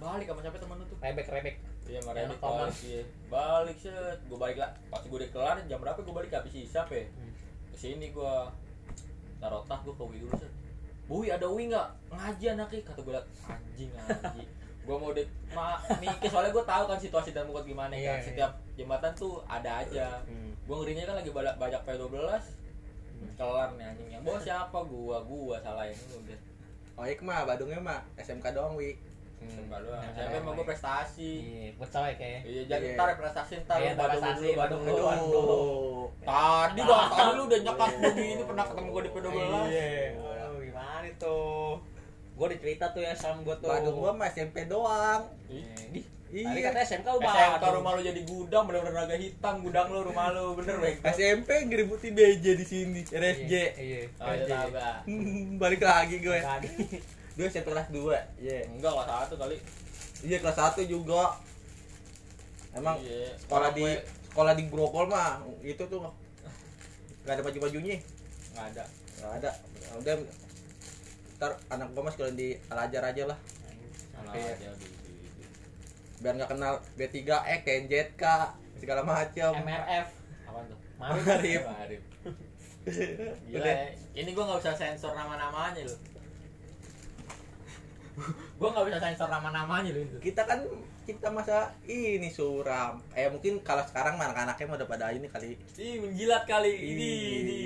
[0.00, 0.96] Balik sama siapa temen lu tuh?
[1.04, 1.56] Rebek rebek.
[1.90, 2.70] Iya, makanya anak Thomas.
[2.70, 3.02] balik iya.
[3.26, 4.70] Balik set, gua balik lah.
[4.86, 7.02] Pas gua udah kelar jam berapa gua balik habis isap ya.
[7.10, 7.32] Hmm.
[7.66, 8.46] Ke sini gua
[9.36, 10.52] taruh tas gua ke Wi dulu set.
[11.10, 14.42] Wi ada Wi nggak ngaji anaknya kata liat, anjing ngaji.
[14.86, 18.16] gua mau dek ma mikir soalnya gua tahu kan situasi dan muka gimana Iya, kan.
[18.16, 18.24] iya.
[18.24, 20.22] Setiap jembatan tuh ada aja.
[20.24, 20.54] Hmm.
[20.64, 22.14] Gua ngerinya kan lagi banyak banyak P12
[23.36, 26.40] kelar nih anjing yang bawa siapa gua gua salahin udah
[26.96, 28.96] Oyek mah Badungnya mah SMK doang wi
[29.42, 30.02] Sumpah doang.
[30.02, 31.30] Yang Siapa emang gue prestasi.
[31.40, 32.40] Iya, buat cewek kayak.
[32.44, 32.94] Iya, jadi Iya.
[32.94, 35.08] ntar prestasi ntar Iya, lu badung prestasi, dulu, badung badung dulu.
[35.08, 36.04] Aduh.
[36.20, 39.28] Tadi bang, tadi lu udah nyekat begini pernah ketemu gue di P12.
[39.66, 39.88] Iya.
[40.18, 41.70] Oh, gimana tuh?
[42.32, 43.68] Gue dicerita tuh ya sama gue tuh.
[43.68, 46.04] Badung gua mah SMP doang Ih.
[46.30, 46.46] Iya.
[46.46, 47.74] Tadi katanya SMK lu SMK Badung.
[47.76, 51.02] rumah lu jadi gudang bener-bener naga hitam gudang lu rumah lu bener bego.
[51.06, 53.66] SMP ngeributi BJ di sini RSJ Iya.
[53.76, 54.00] Iya.
[54.16, 55.02] Oh, iya?
[55.04, 56.70] Hmm, balik lagi gue Tadi.
[57.32, 58.00] Gue SMP kelas 2
[58.38, 59.56] Iya Enggak kelas satu kali.
[60.20, 61.36] Iya kelas 1 juga
[62.70, 63.34] Emang Iya.
[63.36, 63.92] sekolah Orang di gue
[64.30, 66.06] sekolah di Grogol mah itu tuh
[67.20, 67.98] nggak ada baju bajunya
[68.50, 68.84] nggak ada.
[69.18, 69.50] nggak ada
[69.92, 70.14] udah
[71.36, 73.38] ntar anak gua mah sekolah di Al Azhar aja lah
[74.30, 74.54] Iya.
[74.54, 75.50] aja di- di- di-
[76.16, 78.22] biar nggak kenal B3E KNZK
[78.78, 80.06] segala macam MRF.
[80.46, 80.78] Apaan tuh?
[80.96, 81.24] Marif.
[81.26, 81.62] Marif.
[81.66, 82.02] Marif.
[83.50, 83.76] Gila ya.
[84.14, 85.96] Ini gue nggak usah sensor nama-namanya lu.
[88.60, 90.16] gua nggak bisa sensor nama-namanya loh itu.
[90.20, 90.64] Kita kan
[91.08, 93.02] kita masa ini suram.
[93.16, 95.56] Eh mungkin kalau sekarang anak-anaknya mau udah pada ini kali.
[95.80, 96.70] Ih, menjilat kali.
[96.70, 97.10] Ini
[97.42, 97.60] ini.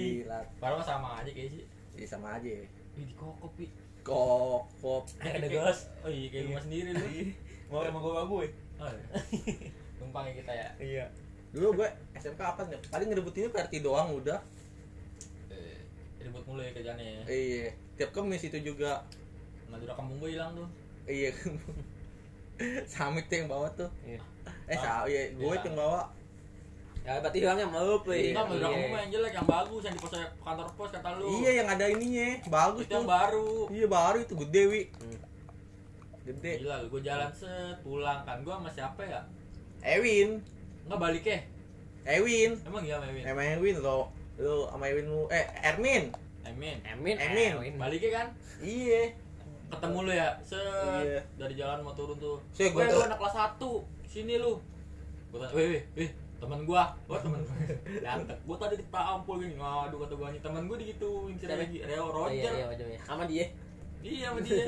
[0.59, 1.62] padahal mah sama aja kayak sih.
[1.99, 2.49] Iya sama aja.
[2.49, 3.67] Ih, di kokop pi.
[4.05, 7.07] Kokop ada gas oh iya kayak gua sendiri lu.
[7.73, 8.47] Mau sama gua gue.
[8.75, 9.07] Oh, iya.
[9.99, 10.69] tumpangnya kita ya.
[10.83, 11.07] Iya.
[11.55, 11.88] dulu gue
[12.19, 14.43] SMK apa nih paling ngerebutinnya PRT doang udah.
[15.55, 15.87] Eh,
[16.19, 17.23] ribut mulu ya kerjaannya ya.
[17.31, 17.69] Iya.
[17.95, 19.07] Tiap kemis itu juga
[19.70, 20.68] Madura kampung gue hilang tuh.
[21.05, 21.31] Iya.
[22.94, 23.90] Samit tuh yang bawa tuh.
[24.07, 24.20] Iya.
[24.64, 25.61] eh Ah, sa iya gue iya.
[25.61, 26.00] tuh yang bawa.
[27.05, 28.33] Ya berarti hilangnya melup Iya.
[28.33, 31.27] Enggak, Madura kampung mah yang jelek yang bagus yang di pos kantor pos kata lu.
[31.42, 32.29] Iya yang ada ininya.
[32.48, 33.12] Bagus itu yang tuh.
[33.12, 33.50] baru.
[33.68, 34.35] Iya baru itu.
[34.48, 34.83] Gede wi.
[35.00, 35.20] Hmm.
[36.24, 36.53] gede.
[36.64, 38.20] Gila gue jalan set pulang.
[38.24, 39.20] Kan gue sama siapa ya?
[39.85, 40.40] Ewin.
[40.88, 41.38] Nggak balik ya?
[42.09, 42.57] Ewin.
[42.64, 43.24] Emang iya sama Ewin?
[43.29, 44.09] Emang Ewin lo.
[44.40, 46.09] Lo sama Ewin lu eh Ermin.
[46.44, 46.77] Emin.
[46.85, 47.77] Emin, Emin.
[47.81, 48.27] baliknya kan?
[48.61, 49.16] Iya
[49.74, 50.60] ketemu lu ya set
[51.02, 51.20] Iya.
[51.37, 53.60] dari jalan mau turun tuh Saya gue gua lu anak kelas 1
[54.04, 54.52] sini lu
[55.28, 57.40] gue tanya weh weh weh teman gua gua teman
[57.98, 61.58] datang gua tadi ditampol gini ngadu kata gua teman gua digituin si Siapa?
[61.58, 62.98] Regi Reo Oh, Roger iya, iya, wajar ya.
[63.00, 63.46] Sama dia.
[64.00, 64.66] iya sama dia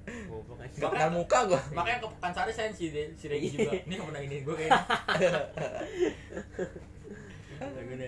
[0.80, 3.56] gak kenal muka gue makanya ke Pekansari saya si De- si Regi Iya.
[3.60, 5.42] juga ini yang pernah ini gua kayaknya Gua.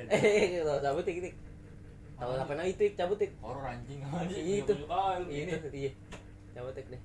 [0.08, 1.34] Eh, cabut tik tik.
[2.16, 3.30] Tahu apa namanya itu cabut tik.
[3.38, 4.72] horor anjing anjing Iya, itu.
[4.88, 5.90] ah, Iya, itu, iya.
[6.52, 7.02] Cabut tik deh.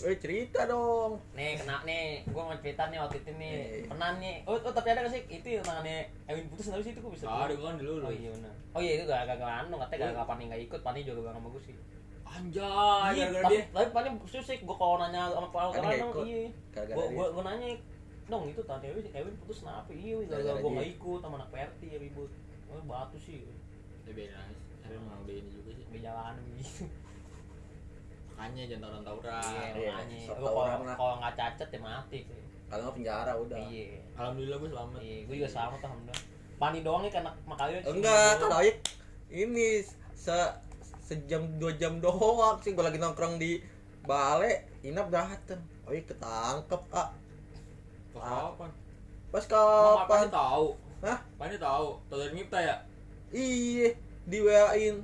[0.00, 2.24] eh cerita dong Nih, kena nih.
[2.32, 3.52] Gua mau cerita nih waktu itu nih.
[3.52, 3.84] Eh.
[3.84, 4.48] Pernah nih.
[4.48, 7.12] Oh, oh, tapi ada gak sih itu yang tangannya Ewin putus enggak sih itu gua
[7.12, 7.28] bisa.
[7.28, 8.54] gua kan dulu Oh iya benar.
[8.72, 11.28] Oh iya itu gak gak gak anu katanya gak gak Pani gak ikut, Pani juga
[11.28, 11.76] gak bagus sih.
[12.24, 16.24] anjay Iya, gara-gara tapi, dia tapi Pani susik gua kalau nanya sama Pak Alkaran ikut.
[16.24, 16.40] iya.
[16.72, 17.68] Gara-gara Gua gua gua nanya
[18.24, 19.92] dong itu tadi Ewin Ewin putus kenapa?
[19.92, 22.30] Iya, gara-gara gua gak ikut sama anak PRT ya ribut.
[22.72, 23.44] Oh, batu sih.
[24.10, 24.40] Ya beda.
[24.82, 25.84] Saya emang udah ini juga sih.
[25.86, 26.84] Di jalanan gitu.
[28.40, 29.42] makanya jangan tawuran tawuran.
[29.44, 30.94] Iya, iya, makanya.
[30.96, 32.18] kalau nggak cacat ya mati.
[32.26, 32.40] sih.
[32.66, 33.58] kalau nggak penjara udah.
[33.70, 33.86] Iya.
[34.18, 35.00] alhamdulillah gua selamat.
[35.00, 36.22] Iya, gue juga sama tuh alhamdulillah.
[36.60, 38.78] Pani doang nih karena makanya enggak kalau Oyek
[39.30, 39.66] ini
[40.12, 40.38] se
[41.06, 43.62] sejam dua jam doang sih gue lagi nongkrong di
[44.04, 44.66] Bale.
[44.82, 45.60] Inap dateng.
[45.86, 47.14] Oyek ketangkep ah
[48.10, 48.70] pas kapan?
[49.30, 50.06] Pas kapan?
[50.10, 50.66] Pani tahu?
[51.06, 51.18] Hah?
[51.38, 51.86] Pani tahu?
[52.10, 52.89] Tahu dari Mipta ya
[53.30, 53.88] iya
[54.22, 54.96] di WA in.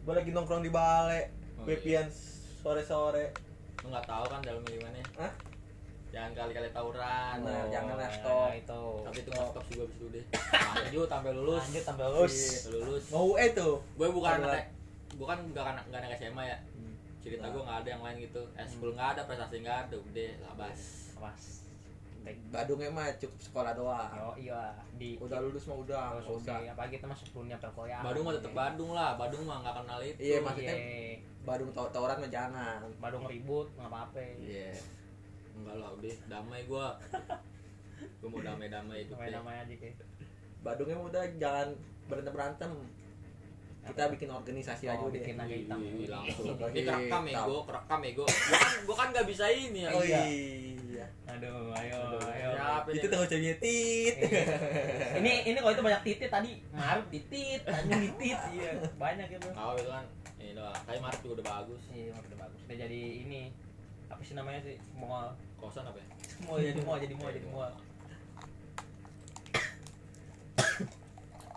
[0.00, 2.08] Gue lagi nongkrong di Bale Oh, Bepian
[2.58, 3.34] sore sore
[3.78, 4.98] lu nggak tahu kan dalamnya gimana?
[5.16, 5.32] Hah?
[6.08, 7.36] jangan kali-kali tawuran.
[7.38, 8.48] Nah, Oh, janganlah, ya, stop.
[8.50, 8.82] itu.
[9.04, 10.24] tapi itu nggak stop gua abis deh
[10.74, 11.62] lanjut sampai lulus.
[11.62, 12.34] Lanjut sampai lulus.
[12.34, 13.04] Sampai lulus.
[13.10, 13.74] Mau UE tuh?
[13.94, 14.64] Gue bukan anak
[15.10, 16.58] gue kan bukan anak nggak anak SMA ya.
[17.18, 17.50] Cerita Nah.
[17.52, 18.42] gue nggak ada yang lain gitu.
[18.54, 20.80] Eh school nggak ada prestasi nggak ada udah labas
[21.12, 21.42] Pas.
[22.48, 24.10] Badungnya mah cukup sekolah doang.
[24.10, 24.62] Yo, iya.
[24.94, 26.72] Di udah lulus mah udah Terus nggak usah.
[26.72, 28.02] apalagi kita masuk dunia perkoyaan.
[28.02, 29.10] Badung mah tetep Badung lah.
[29.14, 30.18] Badung mah nggak kenal itu.
[30.18, 31.14] Iya, maksudnya- Iya.
[31.42, 32.78] Badung taw tawuran mah jangan.
[32.98, 34.20] Badung ribut nggak apa-apa.
[34.38, 34.72] iya.
[35.54, 36.14] Enggak lah udah.
[36.26, 36.86] Damai gue
[37.98, 39.30] gue mau damai-damai hidup deh.
[39.32, 39.96] Namanya aja kayak.
[40.60, 41.68] Badungnya mah udah jangan
[42.06, 42.70] berantem berantem
[43.88, 44.12] kita Apa?
[44.12, 45.78] bikin organisasi Oh, aja udah bikin naga hitam.
[45.80, 46.46] Langsung.
[46.60, 49.90] Ini kerekam ya gue kerekam ya gue gue kan gue kan nggak bisa ini ya.
[49.90, 50.22] Oh iya.
[50.28, 51.06] iya.
[51.28, 52.48] Aduh, ayo, Aduh, ayo.
[52.90, 53.12] itu ini?
[53.12, 54.14] tahu ceweknya tit.
[54.18, 54.44] Iya.
[55.20, 56.52] ini ini kalau itu banyak titit tadi.
[56.72, 58.70] Marut titit tanjung titit iya
[59.00, 59.48] banyak itu.
[59.48, 60.04] Tahu itu kan.
[60.38, 60.76] Ini doang.
[60.84, 61.82] Kayak Maret juga udah bagus.
[61.92, 62.60] Iya udah bagus.
[62.68, 63.42] Udah jadi ini.
[64.08, 64.76] Apa sih namanya sih?
[64.96, 66.06] Mau kosan apa ya?
[66.44, 67.64] Mau jadi mau jadi mau jadi mau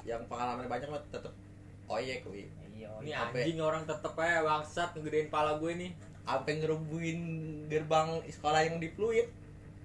[0.02, 1.30] yang pengalaman banyak mah tetep
[1.94, 3.36] oyek wi iya ini Apa?
[3.36, 7.20] anjing orang tetep aja bangsat ngegedein pala gue nih sampai ngerebuin
[7.68, 9.28] gerbang sekolah yang di Pluit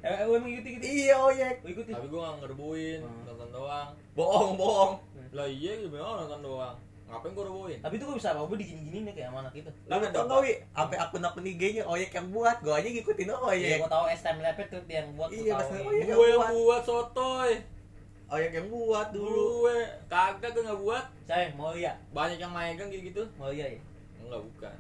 [0.01, 3.23] eh eh, emang ikuti ikuti iya oyek Oh, ikuti tapi gue nggak ngerbuin Hmm.
[3.27, 3.89] nonton doang.
[4.15, 4.93] Bohong bohong.
[5.33, 6.77] Lah iya gitu memang nonton doang.
[7.07, 8.47] Ngapain gue rebuin tapi itu gue bisa apa?
[8.47, 9.71] Gue digini gini nih kayak sama anak itu.
[9.87, 10.53] Lu tau gak wi.
[10.71, 12.57] Sampai akun akun IG-nya oyek yang buat.
[12.63, 13.37] Gua aja ngikutin iya.
[13.41, 16.03] Oyek gue tahu STM Lepet tuh dia yang buat Iya, gue oh iya.
[16.05, 16.15] iya.
[16.15, 17.51] gue yang buat sotoy
[18.27, 19.67] oyek yang buat dulu.
[19.67, 19.79] Gue.
[20.11, 21.05] Kagak gue nggak buat.
[21.27, 23.23] Saya mau ya banyak yang megang gitu gitu.
[23.39, 23.81] Mau ya ya
[24.23, 24.77] enggak bukan.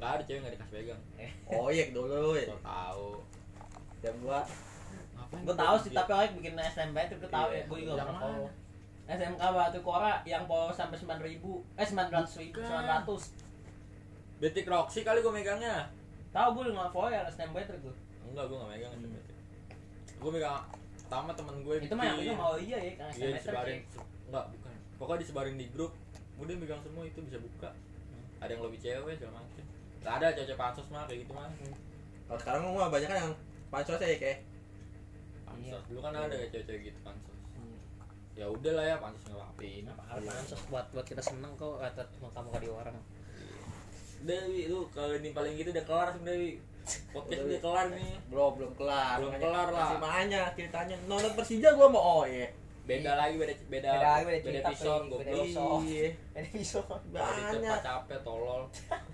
[0.00, 1.00] Nggak ada cewek nggak dikasih pegang.
[1.48, 3.10] Oyek dulu so tahu
[4.04, 4.46] yang buat
[5.16, 7.48] ngapain gue tahu sih tapi orang bikin STM Lepet gue tahu.
[7.48, 8.24] Iya, ya gue juga yang pernah mana?
[8.24, 8.48] follow
[9.04, 11.52] SMK Batu Kora yang follow sampai sembilan ribu.
[11.76, 13.22] Eh sembilan ratus ribu sembilan ratus.
[14.40, 15.88] Betik Roxy kali gue megangnya?
[16.32, 17.94] Tahu gue nggak follow ya STM Lepet gue
[18.28, 18.92] enggak gue nggak megang.
[19.00, 19.36] Betik
[20.20, 20.60] gue megang
[21.04, 23.80] pertama temen gue itu mah yang punya mau iya ya kan iya disebarin.
[24.32, 24.72] enggak bukan.
[24.96, 25.92] Pokoknya disebarin di grup.
[26.40, 27.70] Udah megang semua itu bisa buka.
[28.42, 29.64] Ada yang lebih cewek segala macam
[30.04, 31.48] Gak ada cewek pansos mah kayak gitu mah.
[32.24, 33.32] Kalau sekarang mah banyak kan yang
[33.68, 34.38] pansos ya kayak
[35.44, 35.64] pansos.
[35.64, 35.78] Iya.
[35.86, 37.38] dulu kan ada ya cewek-cewek gitu pansos.
[38.34, 42.66] Ya udah lah ya pantas ngelakuin pansos buat buat kita seneng kok kata muka-muka di
[42.66, 42.96] orang?
[44.24, 46.58] Dewi lu kalau ini paling gitu udah kelar Dewi
[47.10, 48.14] podcast udah kelar nih.
[48.26, 49.16] Belum belum kelar.
[49.18, 49.80] Belum kelar lah.
[49.82, 50.96] masih banyak ceritanya.
[51.04, 52.46] Nonton Persija gua mau oh ya
[52.84, 55.20] beda lagi beda beda Beda lagi, beda cerita, episode goblok.
[55.20, 55.82] Beda episode.
[55.86, 56.08] iya.
[56.34, 57.78] Ini bisa Kalau di banyak.
[57.80, 58.62] capek tolol.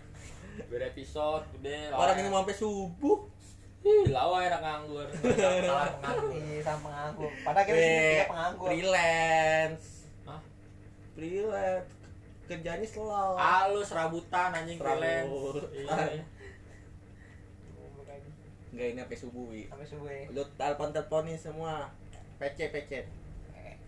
[0.69, 3.19] Beda episode udah orang ini mau sampai subuh.
[3.81, 5.07] Ih, lawa enak nganggur
[5.65, 6.35] salah nganggur.
[6.37, 7.31] Iya sama penganggur.
[7.41, 8.67] Padahal kita Eh, tiga penganggur.
[8.69, 9.87] freelance.
[10.27, 10.41] Hah?
[11.15, 11.91] freelance.
[12.45, 13.33] Kerjanya slow.
[13.37, 15.31] Halus rabutan anjing freelance.
[15.73, 16.25] Iya
[18.71, 19.63] nggak ini sampai subuh wi.
[19.67, 21.91] Sampai subuh ya lu telepon teleponin semua
[22.39, 22.91] PC PC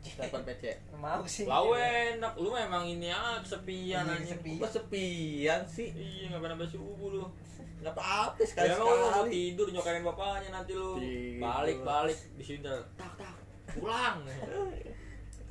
[0.03, 0.63] telepon PC
[0.99, 1.47] mau sih.
[1.47, 4.59] Lau enak, lu memang ini ah kesepian Iya, anjing.
[4.59, 5.89] kok sepian sih?
[5.95, 7.27] Iya, nggak pernah subuh lu.
[7.83, 8.95] nggak apa-apa sekali Ya lu mau
[9.27, 9.31] sekali.
[9.31, 10.99] tidur nyokain bapaknya nanti lu.
[10.99, 11.43] Tidur.
[11.43, 13.35] Balik balik di sini tak tak.
[13.75, 14.23] Pulang.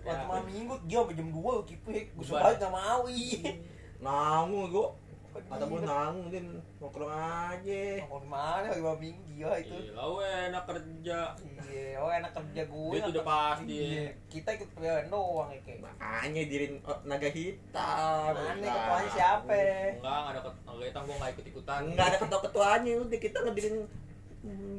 [0.01, 3.53] waktu malam minggu dia sampai jam 2 kipik gue sebalik gak mau iya
[4.01, 4.89] nanggung gua
[5.31, 6.47] Kata gua nanggung din
[6.79, 7.83] nongkrong aja.
[8.11, 8.67] Mau di mana?
[8.67, 9.75] Lagi malam minggu gila itu.
[9.79, 11.19] Iya, lau enak kerja.
[11.71, 13.79] iya oh enak kerja gue Dia tuh udah pasti.
[13.79, 15.79] Iya, kita ikut pilihan doang ya kayak.
[15.87, 18.31] Makanya dirin oh, naga hitam.
[18.35, 19.55] Mana ketuanya siapa?
[19.55, 21.81] Enggak, enggak ada enggak hitam gua enggak ikut ikutan.
[21.95, 23.75] nggak ada ketua ketuanya udah kita ngedirin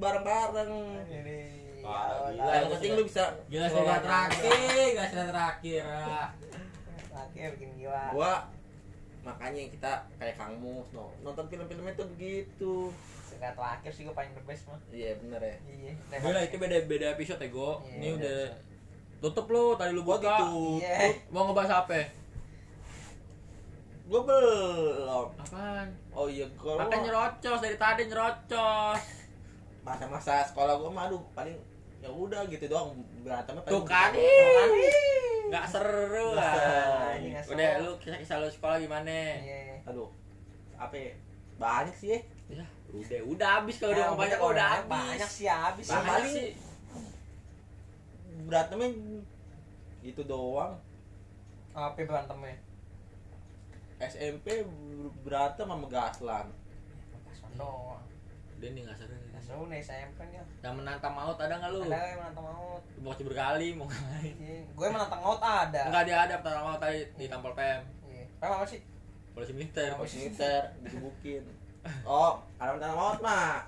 [0.03, 0.73] bareng-bareng.
[1.09, 1.41] Ini
[1.83, 2.53] Parah, ya, gila.
[2.55, 4.55] yang penting lu bisa Gila sudah terakhir,
[4.95, 5.83] gak sudah terakhir.
[5.83, 6.29] ah.
[7.11, 8.05] Akhirnya bikin gila.
[8.15, 8.33] Gua
[9.23, 11.15] makanya kita kayak Kang Mus no.
[11.21, 12.91] nonton film-filmnya tuh begitu
[13.33, 16.77] Enggak terakhir sih gue paling the best mah iya bener ya iya Gila, itu beda
[16.85, 17.83] beda episode ya, Go.
[17.83, 18.39] Iya, Ini udah
[19.19, 20.31] tutup lu, tadi lu gua buka.
[20.37, 21.99] gitu iya Mau ngebahas apa?
[24.05, 25.89] gua belum Apaan?
[26.13, 29.01] oh iya gua Makanya nyerocos dari tadi nyerocos.
[29.83, 31.59] masa-masa sekolah gua mah aduh paling
[31.99, 34.71] ya udah gitu doang berantemnya paling Tuh kan, doang.
[35.49, 37.15] nggak seru lah.
[37.45, 39.39] Udah lu kisah-kisah lu sekolah gimana?
[39.39, 39.79] iya.
[39.85, 40.11] Aduh.
[40.75, 41.13] Apa ya?
[41.55, 42.21] banyak sih ya.
[42.53, 44.91] Ya, udah udah habis kalau udah Nah, mau banyak kalau udah banyak- habis.
[44.91, 45.85] banyak sih habis.
[45.85, 46.51] Sih Banyak Banyak sih.
[48.43, 48.89] berantemnya
[50.03, 50.75] itu doang.
[51.71, 52.57] Apa berantemnya?
[54.01, 54.67] SMP
[55.23, 56.47] berantem sama Gaslan
[57.53, 58.03] doang
[58.63, 59.11] Udah nih nggak seru.
[59.13, 59.31] nih.
[59.35, 61.81] Kasuan nih SMP nya Yang menantang maut ada nggak lu?
[61.85, 64.35] ada yang menantang maut Mau coba berkali mau ngapain?
[64.39, 67.81] iya gue menantang maut ada Enggak dia ada menantang maut tadi di tampol PM.
[68.07, 68.81] iya apa apa sih
[69.33, 69.91] Polisi militer.
[69.95, 71.43] Polisi militer digebukin
[72.05, 73.67] oh ada penantang maut mah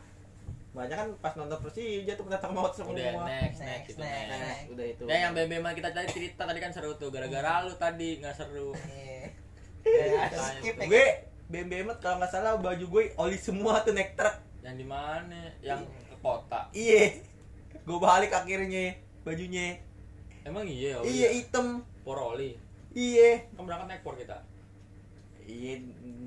[0.70, 4.30] banyak kan pas nonton Persija tuh penantang maut semua Udah next next Next, itu next.
[4.30, 4.66] next.
[4.70, 8.18] Udah itu Ya yang BB kita tadi cerita tadi kan seru tuh gara-gara lu tadi
[8.18, 8.70] nggak seru.
[8.88, 9.26] iya
[9.85, 10.26] Ya,
[10.62, 11.07] ya gue
[11.44, 14.33] BBM kalau nggak salah baju gue oli semua tuh naik truk
[14.64, 15.40] Yang di mana?
[15.61, 16.61] Yang ke kota.
[16.72, 17.12] iya
[17.77, 19.77] gue balik akhirnya bajunya.
[20.42, 20.96] Emang iya.
[20.96, 21.29] oh iya?
[21.31, 21.85] hitam.
[22.00, 22.57] Poroli.
[22.90, 24.40] iya Kan berangkat naik por kita.
[25.42, 25.77] iya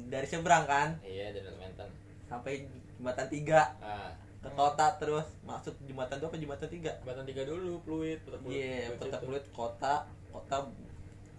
[0.08, 0.94] dari seberang kan?
[1.02, 1.90] Iya dari Kalimantan.
[2.24, 2.54] sampai
[2.94, 3.74] jembatan tiga.
[3.80, 5.26] Ah, ke kota terus.
[5.42, 6.92] Masuk jembatan dua apa jembatan tiga?
[7.00, 8.54] Jembatan tiga dulu, fluid, putar fluid.
[8.54, 9.96] iya Fluid kota kota.
[10.30, 10.58] Kota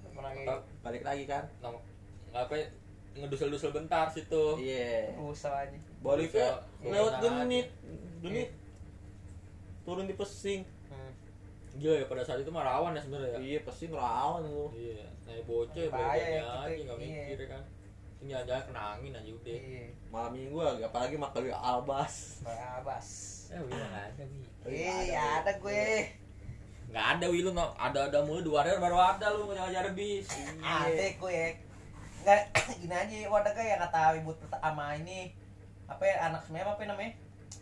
[0.08, 1.46] Apa lagi Kota- balik lagi kan?
[1.60, 1.82] Nong-
[2.28, 2.66] apa ya,
[3.16, 4.58] ngedusel-dusel bentar situ.
[4.58, 6.46] iya usah aja balik ke
[6.78, 7.68] Iya, lewat genit
[8.20, 8.50] genit
[9.82, 11.12] turun di pesing hmm.
[11.74, 13.38] Gila ya pada saat itu mah rawan ya sebenarnya ya.
[13.40, 17.22] iya pesing rawan lu Iya, naik bocah ya boleh ya, aja kita- nggak iya.
[17.28, 17.62] mikir kan.
[18.18, 19.54] Ini jalan-jalan kena angin aja udah.
[19.54, 23.08] iya malam minggu lagi apalagi makan di albas Barabas
[23.48, 24.40] Eh, nggak ada wi.
[24.68, 25.84] iya ada gue
[26.88, 27.66] Nggak ada wi lu no.
[27.76, 30.26] ada ada mulu dua hari baru ada lu jangan jadi bis.
[30.58, 31.40] ada gue
[32.18, 32.40] nggak
[32.80, 35.30] gini aja wadah gue yang kata ibu sama ini
[35.88, 37.12] apa ya anak semen apa namanya?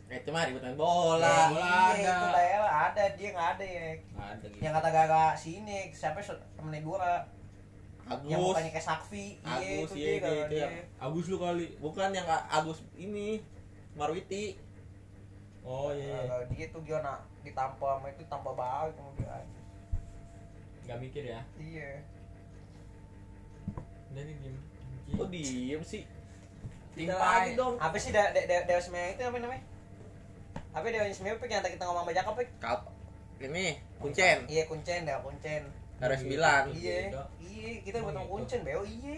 [0.06, 1.26] Eh cuma ribut main bola.
[1.26, 1.98] Ya, bola iya, ada.
[1.98, 2.58] itu lah ya
[2.90, 3.86] ada dia nggak ada ya.
[4.18, 4.62] Ada gitu.
[4.62, 6.82] yang kata gak sini siapa sih temennya
[8.06, 8.54] yang Agus.
[8.54, 9.26] mukanya kayak Sakfi.
[9.42, 11.66] Iya Agus, itu iya, dia iya, kalau itu dia yang- Agus lu kali.
[11.82, 13.28] bukan yang Agus ini
[13.98, 14.44] Marwiti.
[15.66, 19.38] Oh Nah, kalau dia tuh dia nak ditampar sama itu tampar balik sama dia.
[20.86, 21.40] Nggak mikir ya.
[21.58, 21.90] iya.
[24.14, 24.56] Udah nih diem.
[25.06, 26.02] kok diem sih
[26.96, 27.76] Lagi dong.
[27.76, 29.61] apa sih da da da Dewa Semea itu apa namanya?
[30.72, 32.48] Apa Dewa Semea Pik yang tadi kita ngomong sama Jakab Pik?
[32.56, 32.88] Kap
[33.37, 34.48] ini kuncen.
[34.48, 35.62] Iya kuncen Dewa kuncen.
[35.96, 37.09] RS 9 iya.
[37.09, 37.24] Beda.
[37.40, 38.32] iya kita buat Oh, nama gitu.
[38.32, 38.82] kuncen beo.
[38.82, 39.16] Iya.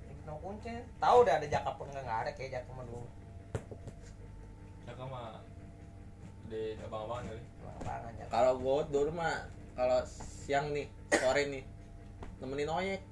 [0.00, 0.80] Kita nama kuncen.
[0.96, 3.04] Tahu udah ada Jakab pun nggak ada kayak Jakab mah dulu
[4.84, 5.40] Cakap mah
[6.44, 7.42] di abang-abangan kali.
[7.80, 9.36] Bang Jakab kalau gue dulu mah
[9.74, 11.64] kalau siang nih sore nih
[12.40, 13.02] nemenin oyek.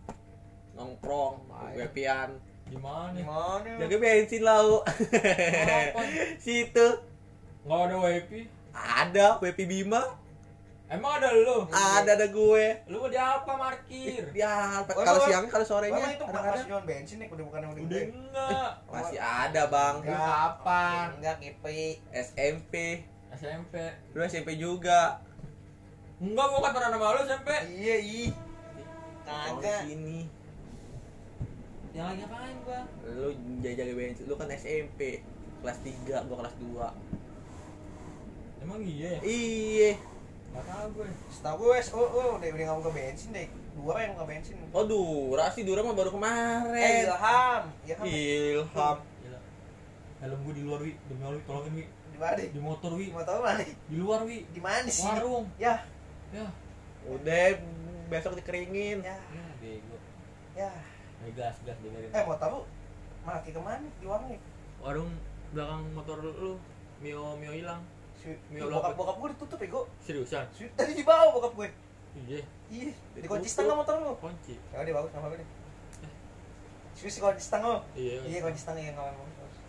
[0.72, 1.44] Nongkrong
[1.77, 2.40] wepian
[2.72, 3.12] Gimana?
[3.12, 6.00] gimana jaga bensin lau Apa?
[6.44, 6.88] situ
[7.62, 8.40] Nggak ada WiFi.
[8.72, 10.02] ada WP Bima
[10.92, 11.64] Emang ada lu?
[11.72, 12.66] Ada ada gue.
[12.92, 14.28] Lu mau di apa parkir?
[14.37, 17.72] Ya, Oh, kalau siang kalau sorenya Emang itu masih jual bensin nih, udah bukan yang
[17.72, 18.70] udah Udah enggak.
[18.92, 20.04] masih ada, Bang.
[20.04, 21.06] Lu kapan?
[21.16, 21.96] Enggak, kipi.
[22.12, 23.08] SMP.
[23.32, 23.74] SMP.
[24.12, 25.16] Lu SMP juga.
[26.20, 27.48] Enggak, gua kan pernah nama lu SMP.
[27.72, 28.30] Iya, ih.
[29.24, 29.88] Kagak.
[29.88, 30.28] sini.
[31.92, 32.81] Yang lagi ngapain gua?
[33.05, 33.28] Lu
[33.61, 34.24] jaga bensin.
[34.24, 35.20] Lu kan SMP.
[35.61, 37.12] Kelas 3, gua kelas 2.
[38.62, 39.20] Emang iya ya?
[39.22, 39.92] Iya.
[40.52, 41.07] Enggak tahu gue.
[41.33, 43.48] Setahu gue, oh, oh, udah udah nggak buka bensin deh.
[43.72, 44.55] Dua yang buka bensin.
[44.68, 47.02] Waduh, Rasi Dura mah baru Eh, kemarin.
[47.09, 47.62] Ilham.
[47.88, 48.07] Ilham.
[48.07, 48.96] Ilham.
[49.24, 49.40] Gila.
[50.20, 50.92] Helm gua di luar, Wi.
[51.09, 51.85] Demi Allah, tolongin, Wi.
[51.88, 52.42] Di mana?
[52.44, 53.07] Di motor, Wi.
[53.11, 53.64] Tahu mana?
[53.64, 54.38] Di luar, Wi.
[54.46, 55.09] Di mana sih?
[55.09, 55.48] Warung.
[55.57, 55.74] Ya,
[56.33, 56.46] Ya.
[57.02, 57.59] Udah
[58.07, 59.02] besok dikeringin.
[59.02, 59.96] ya, Ya, bego.
[60.55, 60.70] ya.
[61.22, 62.11] Eh, gas, gas dengerin.
[62.11, 62.66] Eh, mau tahu?
[63.22, 64.40] Maki ke mana di warung nih?
[64.78, 65.11] warung
[65.52, 66.58] belakang motor lu
[66.98, 67.78] Mio Mio hilang
[68.12, 69.85] Si, Mio bokap bokap gue ditutup ya, gue.
[70.00, 71.68] seriusan Tadi dibawa bokap gue.
[72.18, 74.11] iya Iya, dikunci setengah motor lu.
[74.16, 75.48] kunci Ya udah bagus nama gue deh.
[76.92, 77.78] Serius kunci setengah.
[77.94, 79.14] iya Iya, kunci setengah yang kawan.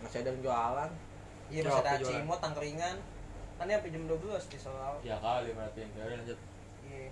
[0.02, 0.90] Masih ada yang jualan.
[1.46, 2.96] Iya, Ya, masih ada cimot, tangkeringan.
[3.54, 4.92] Kan dia sampai jam 12 di soal.
[5.00, 6.38] ya kali berarti ya udah lanjut
[6.84, 7.06] Iya,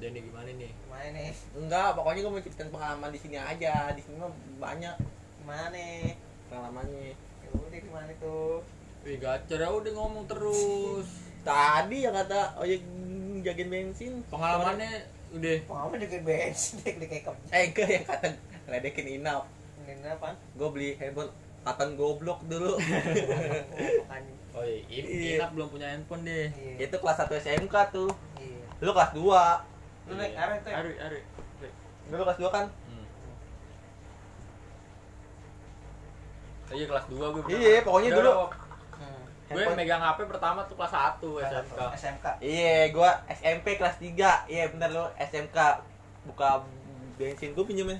[0.00, 1.30] Denny gimana nih gimana nih?
[1.52, 3.92] Enggak, pokoknya gue mau ceritain pengalaman di sini aja.
[3.92, 4.96] Di sini mah banyak
[5.38, 6.16] Gimana nih?
[6.48, 7.12] pengalamannya.
[7.14, 8.64] Ya udah gimana tuh?
[9.00, 11.08] Wih gacor ya udah ngomong terus
[11.40, 12.80] Tadi yang kata ojek
[13.40, 14.12] jagain bensin.
[14.28, 17.48] pengalamannya udah Pengalaman juga bensin deh di kayak kerja.
[17.50, 18.26] Eh, enggak yang kata
[18.66, 19.44] ledekin inap.
[19.80, 20.32] Ini apa?
[20.54, 21.28] Gue beli handphone
[21.60, 22.76] kapan goblok dulu.
[24.00, 24.32] Makanya.
[24.50, 25.30] oh iya Iya.
[25.38, 26.88] Inap belum punya handphone deh Iya.
[26.88, 28.10] Itu kelas 1 SMK tuh.
[28.36, 28.64] Iya.
[28.80, 29.69] Lu kelas 2.
[30.10, 30.42] Lu naik Iya.
[30.42, 30.74] arah ya?
[30.82, 31.20] Ari Ari
[32.10, 32.66] Lu kelas 2 kan?
[32.66, 33.06] hmm.
[36.74, 38.32] iya kelas 2 gue Iya, pokoknya dulu.
[39.50, 42.26] Gue megang HP pertama tuh kelas 1 SMK SMK.
[42.38, 44.46] Iya, gua SMP kelas 3.
[44.46, 45.58] Iya, bener lu SMK
[46.30, 46.62] buka
[47.18, 47.98] bensin gua pinjemin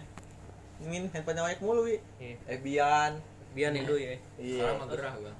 [0.81, 1.99] min handphone banyak mulu, Wi.
[2.23, 2.39] Iya.
[2.47, 3.19] Eh, Bian.
[3.51, 4.15] Nih ya.
[4.39, 4.63] Iya.
[4.63, 5.33] sekarang mah gerah gue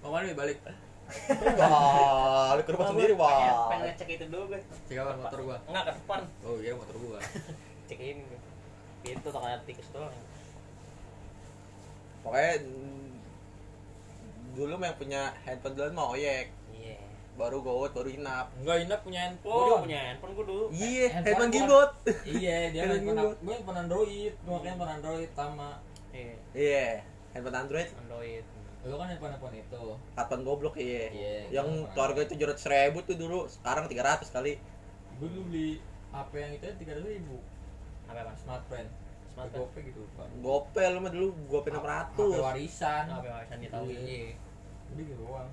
[0.00, 0.58] mau mana balik
[1.56, 3.68] Wah, lu ke rumah sendiri, Pengen, wah.
[3.68, 4.60] pengen ngecek itu dulu gue.
[4.84, 6.20] cekawan motor gua Enggak ke depan.
[6.40, 7.18] oh iya motor gua
[7.88, 8.22] Cek ini
[9.24, 10.12] tak ada tikus doang.
[12.20, 12.52] Pokoknya
[14.52, 16.46] dulu yang punya handphone duluan mah oyek.
[16.70, 17.00] Iya.
[17.32, 18.52] Baru gowot, baru inap.
[18.56, 20.64] enggak Inap punya Gue juga handphone punya handphone gue dulu.
[20.70, 21.90] Iya, handphone handphone gua- gimbot.
[22.28, 23.36] iya dia Handphone handphone gimbot.
[23.40, 25.68] gue handphone Android makanya handphone Android sama
[26.10, 26.34] Iya.
[26.52, 26.88] Iya,
[27.32, 27.88] handphone Android.
[27.96, 28.44] Android.
[28.80, 29.82] Lu kan handphone handphone itu
[30.14, 31.06] Kapan goblok iya.
[31.12, 34.56] Iya, Yang gua keluarga itu jurat seribu tuh dulu, sekarang 300 kali.
[35.16, 37.36] gue dulu beli HP yang itu tiga ratus ribu
[38.08, 38.32] Apa apa?
[38.34, 38.88] smart friend
[39.30, 42.40] Smart smart gope gitu pak Gopel lu mah dulu gopel HP 600.
[42.40, 44.00] warisan Apa warisan ditahu Iya.
[44.00, 44.32] iya.
[44.90, 45.50] udah gitu doang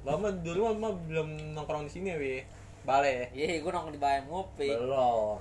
[0.00, 2.40] Lama dulu mah belum nongkrong di sini, Wi.
[2.80, 3.28] Bale.
[3.30, 4.72] Iya, gue nongkrong di Bayam ngopi.
[4.72, 5.36] Belum.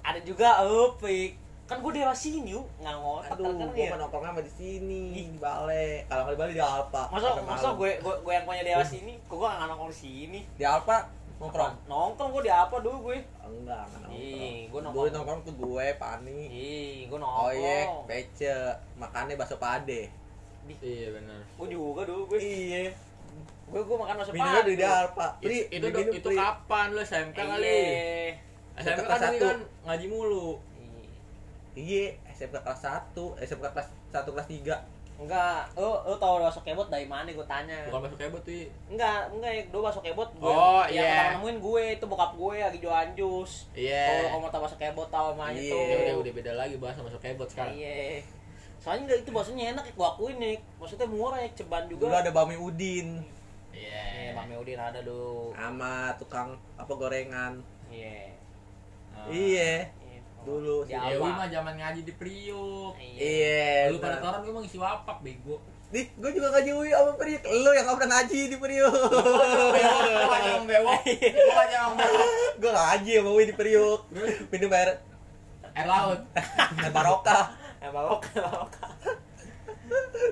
[0.00, 1.34] Ada juga Upik.
[1.70, 3.94] Kan gue daerah sini yuk, nggak ngotak Aduh, kan gua ya.
[3.94, 6.02] nongkrongnya mah di sini, di Bale.
[6.10, 7.02] Kalau nggak di Bale di Alfa.
[7.14, 10.40] Masa masa gue gue gue yang punya daerah sini, kok gue nggak nongkrong di sini.
[10.58, 11.06] di Alfa
[11.38, 11.74] nongkrong.
[11.86, 13.18] Nongkrong gue di apa dulu gue?
[13.46, 14.66] Enggak, enggak nongkrong.
[14.66, 15.14] Dulu nongkrong.
[15.14, 17.48] nongkrong tuh gue, Pani, Ih, gue nongkrong.
[17.54, 18.50] Oyek, Pece,
[18.98, 20.10] makannya bakso pade.
[20.82, 22.38] iya benar Gue juga dulu gue.
[22.42, 22.90] Iya.
[23.70, 25.38] Gue gue makan masuk Minumnya di Alfa.
[25.38, 28.34] Pri, itu itu, itu kapan lu SMK kali Iya.
[28.74, 29.44] Kelas kan, satu.
[29.44, 30.58] kan ngaji mulu
[31.72, 34.76] Iya, SMK kelas 1, SMK kelas 1 kelas 3.
[35.20, 37.76] Enggak, lu lu tau bakso kebot dari mana gue tanya.
[37.86, 40.48] bukan masuk kebot tuh Enggak, enggak ya, dulu bakso kebot gue.
[40.48, 41.12] Oh, yang iya.
[41.12, 43.52] pertama nemuin gue itu bokap gue lagi jualan jus.
[43.76, 45.70] iya Kalau kamu mau tau bakso kebot tau namanya Iya.
[45.70, 45.84] tuh.
[45.84, 48.24] Ya udah udah beda lagi bahasa masuk kebot sekarang Iya.
[48.80, 50.56] Soalnya enggak itu baksonya enak ya, gua akuin nih.
[50.80, 52.00] Maksudnya murah ya, ceban juga.
[52.00, 53.08] Dulu ada Bami Udin
[53.70, 55.52] Iya, iya Bang Udin ada dulu.
[55.52, 57.60] sama tukang apa gorengan.
[57.92, 58.32] Iya.
[59.12, 59.28] Ah.
[59.28, 59.36] Iya.
[59.36, 59.72] Iya.
[60.40, 60.96] Dulu Di sih.
[60.96, 61.36] Dewi Alfa.
[61.36, 63.88] mah zaman ngaji di Priuk Iya.
[63.88, 67.42] lu pada toran gue mau ngisi wapak bego Nih, gue juga ngaji UI sama Priuk.
[67.42, 68.94] Lu yang gak pernah ngaji di Priuk.
[70.30, 74.00] Aja yang bewok aja yang bewok gue ngaji sama UI di Priuk.
[74.48, 74.90] Minum air
[75.70, 76.20] air laut
[76.78, 77.44] air barokah.
[77.80, 78.70] Eh, babok, babok.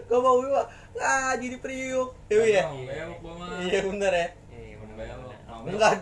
[0.04, 2.08] Gue mau UI mah ngaji di Priuk.
[2.28, 2.62] Iya ya?
[2.62, 4.28] Yang bewok gua mah Iya bener ya.
[4.48, 5.27] Iya, bener.
[5.68, 5.92] Enggak,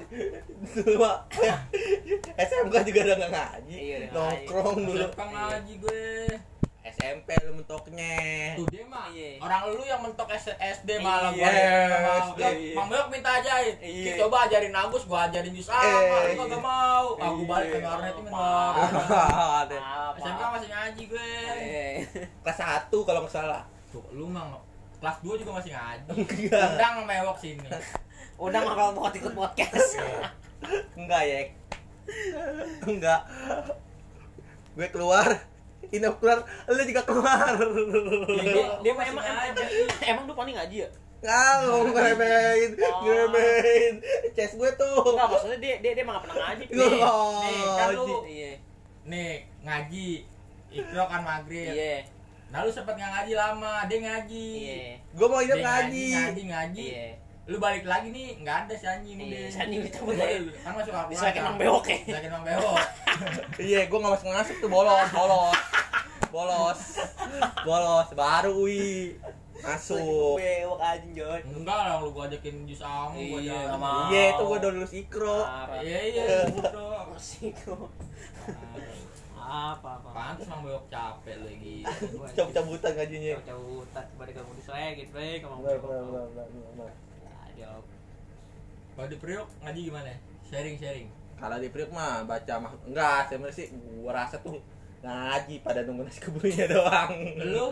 [0.75, 1.17] dulu mah
[2.35, 3.77] SMK juga udah gak ngaji.
[3.77, 5.05] Iya, Nongkrong dulu.
[5.05, 6.05] SMK ngaji gue
[6.87, 8.15] SMP lu mentoknya.
[8.55, 9.43] Tuh dia mah Iya.
[9.43, 11.35] orang lu yang mentok S- SD Iya, malah.
[11.35, 12.39] SD.
[12.39, 13.75] Lah, Mang Beok minta ajarin.
[13.77, 14.05] Iya.
[14.07, 17.19] Kita coba ajarin Agus, gua ajarin Yus ah, Eh, lu kagak mau.
[17.19, 17.49] Aku Iya.
[17.51, 18.15] balik ke warnet.
[18.15, 19.67] Apa?
[20.17, 21.31] SMK masih ngaji gue.
[21.59, 21.87] Iya.
[22.41, 23.67] Kelas 1 kalau nggak salah.
[23.91, 24.55] Tuh, lu mah
[24.97, 26.07] kelas 2 juga masih ngaji.
[26.15, 26.71] Enggak.
[26.71, 27.67] Undang mewok sini.
[28.37, 29.97] udah mah kalau mau ikut podcast
[30.95, 31.41] Enggak ya.
[32.83, 33.21] Enggak.
[34.73, 35.29] Gue keluar.
[35.87, 37.55] Inap keluar, lu juga keluar.
[38.35, 39.65] dia, dia mah emang emang, ngaji.
[40.03, 41.53] emang lu paling ngaji ya Nggak,
[41.89, 43.01] ngeremehin, Oh.
[43.01, 43.95] ngeremehin.
[44.31, 45.01] Ces gue tuh.
[45.09, 46.99] enggak maksudnya dia dia dia emang gak pernah ngaji Gue Nih,
[47.41, 48.53] nih, kan lu iya
[49.07, 50.09] nih ngaji
[50.73, 51.97] ikro kan maghrib iya
[52.47, 54.83] nah lu sempet nggak ngaji lama dia ngaji iya
[55.15, 56.07] Gue mau hidup Dia ngaji.
[56.13, 57.09] ngaji ngaji iya
[57.47, 60.03] lu balik lagi nih nggak ada si anjing Iya, si anjing aja.
[60.61, 61.45] kan masuk Al-Quran Disalahin kan.
[61.47, 61.99] Mang Bewok ya.
[62.01, 62.79] Disalahin Mang bewok
[63.63, 65.59] Iya, gue nggak masuk masuk tuh bolos, bolos,
[66.29, 66.81] bolos,
[67.63, 68.09] bolos.
[68.13, 69.15] Baru ui
[69.57, 70.37] masuk.
[70.37, 74.11] bewok anjing Joy enggak lah lu gua ajakin jus amu gua Iya, mau.
[74.11, 75.39] Iya, itu gue udah lulus ikro.
[75.81, 76.27] Iya iya
[77.07, 77.89] masih kok
[79.39, 81.87] apa apa pantas Mang bewok capek lagi
[82.35, 83.39] Cabut-cabutan ngajinya.
[83.39, 85.87] Cabut-cabutan, balik kamu diselengit, Bre, ke Mang Benar, Bewok.
[85.87, 86.91] benar, benar, benar, benar.
[87.57, 87.69] Ya,
[88.93, 90.13] kalau di Priok ngaji gimana?
[90.43, 93.67] Sharing sharing Kalau di Priok mah baca mah enggak, sebenarnya sih
[93.99, 94.57] gua rasa tuh
[94.99, 97.13] ngaji pada nunggu nasi kebunnya doang.
[97.39, 97.69] lu?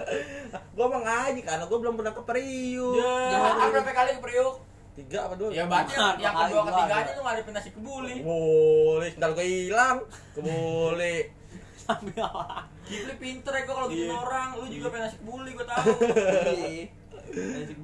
[0.72, 2.96] Gua mah ngaji karena gua belum pernah ke Priuk.
[2.96, 3.38] ya.
[3.54, 4.56] Kan berapa kali ke Priok?
[4.94, 5.50] Tiga apa dua?
[5.50, 8.14] ya berarti yang, kedua dua, ketiganya lu ngadepin nasi kebuli.
[8.22, 9.96] Boleh, sendal gua hilang.
[10.34, 11.18] Boleh.
[11.82, 12.64] Sambil apa?
[12.84, 14.14] Kipli pinter ya gua kalau bikin Iya.
[14.14, 14.48] orang.
[14.54, 15.84] Lu juga pengen nasi kebuli gua tahu.
[16.54, 16.84] Iya.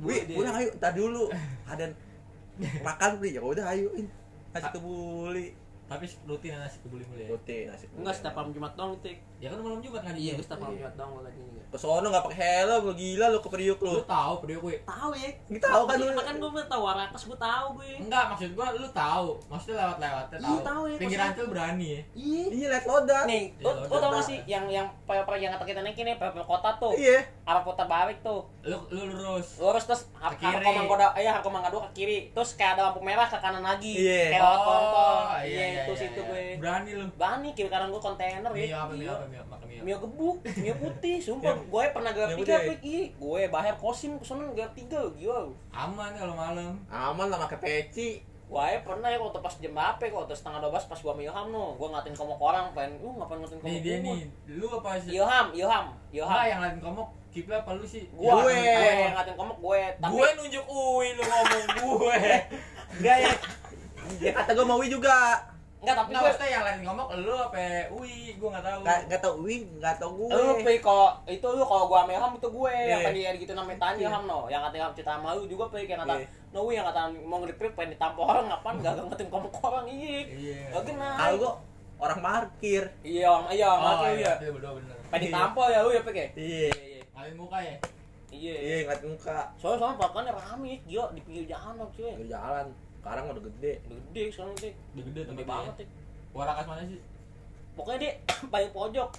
[0.00, 1.28] Wih, pulang ayo, tar dulu.
[1.68, 1.92] Ada
[2.80, 3.92] makan Pri, ya udah ayo.
[4.50, 5.52] Nasi kebuli.
[5.90, 7.98] Tapi rutin nasi kebuli mulai ya Rutin nasi kebuli.
[8.00, 9.18] Enggak setiap malam Jumat doang, Tik.
[9.36, 11.40] ya kan malam jumat ngaji Iya, gue setiap malam Jumat doang gua lagi.
[11.66, 13.92] Ke sono enggak pakai helm, lu gila lu ke Priuk lu.
[13.92, 15.30] lu tahu Priok gue Tahu ya?
[15.48, 16.06] Kita tahu kan lu.
[16.12, 17.90] Makan gue tahu Warakas gue tahu gue.
[17.98, 21.34] enggak maksud gua lu tahu maksudnya lewat lewatnya Iya, tahu tahu ya, pinggir maksudnya.
[21.34, 22.42] ancol berani ya Iya.
[22.46, 23.24] Iya, lihat lodan.
[23.26, 23.98] Nih, Iya, lu, lu udah.
[23.98, 26.92] tau gak sih yang yang payah yang kata kita naikin nih, payah kota tuh.
[26.94, 27.18] Iya.
[27.42, 28.46] Arah putar balik tuh.
[28.60, 30.02] lu lu lurus lurus terus
[30.36, 30.52] kiri.
[30.52, 33.64] Harko Manggoda eh Harko Mangga dua ke kiri terus kayak ada lampu merah ke kanan
[33.64, 34.22] lagi Iya.
[34.30, 36.28] kayak lewat kontol iya, iya iya, itu iya, situ iya.
[36.28, 37.04] gue berani lu.
[37.16, 39.14] Bani kiri kanan gue kontainer ya apa Gila.
[39.16, 43.02] apa makan mie Mio gebuk, mio putih, sumpah Mio- gue pernah gelar Mio tiga iya,
[43.10, 45.48] gue bahar kosim ke sana gelar tiga, gila.
[45.72, 46.76] Aman kalau malam.
[46.92, 48.20] Aman lah pakai peci.
[48.50, 51.46] Gue pernah ya waktu pas jam berapa ya, waktu setengah dua pas gue sama Ilham
[51.54, 54.06] no, gue ngatin komok orang, pengen, uh ngapain ngatin komok nih dia gua?
[54.10, 54.20] nih
[54.58, 55.10] lu apa sih?
[55.14, 58.10] Ilham, Ilham, Ilham, yang lain komok Kipli apa lu sih?
[58.10, 58.50] Gue, Gue.
[58.50, 62.18] gue yang ngatin komok gue, tapi gue nunjuk Uwi lu ngomong gue.
[62.98, 63.32] Enggak ya,
[64.18, 65.38] Ya kata gua mau Wi juga.
[65.80, 67.60] Enggak tapi Enggak gue maksudnya yang lain ngomong lu apa
[67.96, 70.28] Uwi gue nggak tahu Enggak enggak tahu Wi, enggak tahu gue.
[70.36, 73.06] Lu Pi, kalau itu lu kalau gua sama Ilham itu gue yang Iya.
[73.08, 76.00] tadi gitu namanya tanya Ilham no, yang kata Ilham cerita sama lu juga Pi kayak
[76.04, 76.26] kata Iya.
[76.52, 80.20] no yang kata mau ngeliprit pengen ditampol orang ngapain enggak ngetin komuk orang iya.
[80.28, 81.10] iya Gak kena.
[81.16, 81.52] Kalau gua
[82.00, 82.84] orang parkir.
[83.04, 84.34] Iya, Om, iya, oh mati lu iya ya.
[84.40, 86.30] iya bener bener Pengen ditampol ya lu ya Pi kayak.
[86.36, 86.68] Iya.
[86.76, 87.76] Iya, ngalin muka ya
[88.30, 88.54] iya.
[88.54, 89.38] Iya, ngeliat muka.
[89.58, 92.14] Soalnya soalnya parkannya rame, gila di pinggir jalan cuy.
[92.14, 92.66] Di jalan.
[93.00, 93.72] Sekarang udah gede.
[93.82, 94.72] Udah gede sekarang sih.
[94.92, 95.86] Udah gede Gede tempat banget sih.
[96.30, 97.00] Warakas mana sih
[97.72, 98.12] Pokoknya dia
[98.52, 99.10] paling pojok.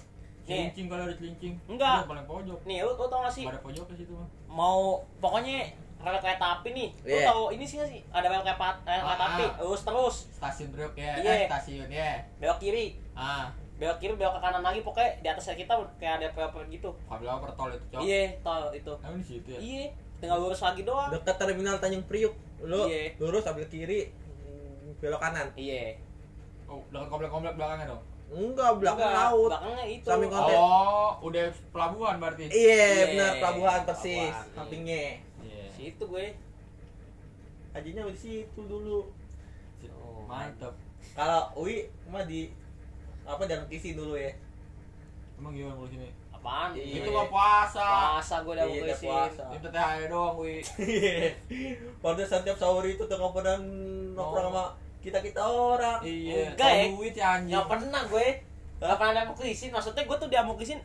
[0.42, 1.96] Nih, Cilincing kalau ada cilincing Enggak.
[2.00, 4.98] Udah paling pojok nih lu, lu tau gak sih ada pojok ke situ mah mau
[5.18, 6.88] pokoknya rel kereta api nih.
[7.00, 7.26] Lu Iya.
[7.26, 8.02] tau ini sih gak sih?
[8.08, 9.30] Ada rel kereta, rel kereta Ah.
[9.32, 11.30] api, lurus terus, stasiun Priok ya Iya.
[11.32, 12.86] eh stasiun ya belok kiri.
[13.12, 16.90] ah belok kiri belok ke kanan lagi pokoknya di atasnya kita kayak ada pel gitu
[17.04, 19.84] kabel apa tol itu cok iya tol itu emang di situ ya iya
[20.18, 22.34] tinggal lurus lagi doang Dekat terminal Tanjung Priuk.
[22.62, 23.18] Lu Iya.
[23.18, 24.14] lurus ambil kiri
[24.98, 25.50] belok kanan.
[25.54, 25.98] iya
[26.64, 28.02] oh dekat komplek-komplek belakangnya dong
[28.32, 29.50] Enggak, belakang Enggak, laut.
[29.50, 30.54] belakangnya itu Samping konten.
[30.56, 32.54] oh udah pelabuhan berarti Iya,
[32.88, 34.32] Iya, benar pelabuhan persis.
[34.32, 34.54] pelabuhan.
[34.54, 35.04] Sampingnya.
[35.42, 36.26] iya situ gue
[37.72, 39.08] Hajinya di situ dulu.
[39.90, 40.76] Oh, mantap
[41.12, 42.48] Kalau Ui mah di
[43.22, 44.32] apa jalan kisi dulu ya.
[45.36, 46.08] emang gimana kalau sini
[46.42, 46.70] apaan?
[46.74, 46.98] Iya.
[46.98, 47.86] itu mah puasa.
[48.12, 49.06] Puasa gue udah Iya, mau udah isi.
[49.06, 49.42] puasa.
[49.48, 50.54] minta THR doang wi.
[51.98, 53.52] Pada setiap sahur itu tengah pada
[54.10, 54.50] nongkrong Oh.
[54.50, 54.64] sama
[54.98, 55.98] kita kita orang.
[56.02, 56.50] iya.
[56.50, 56.84] Enggak, ya.
[56.90, 57.50] Duit si anjing.
[57.52, 58.26] Nggak pernah gue
[58.76, 60.82] nggak pernah ada mau kisin maksudnya gue tuh dia mau kisin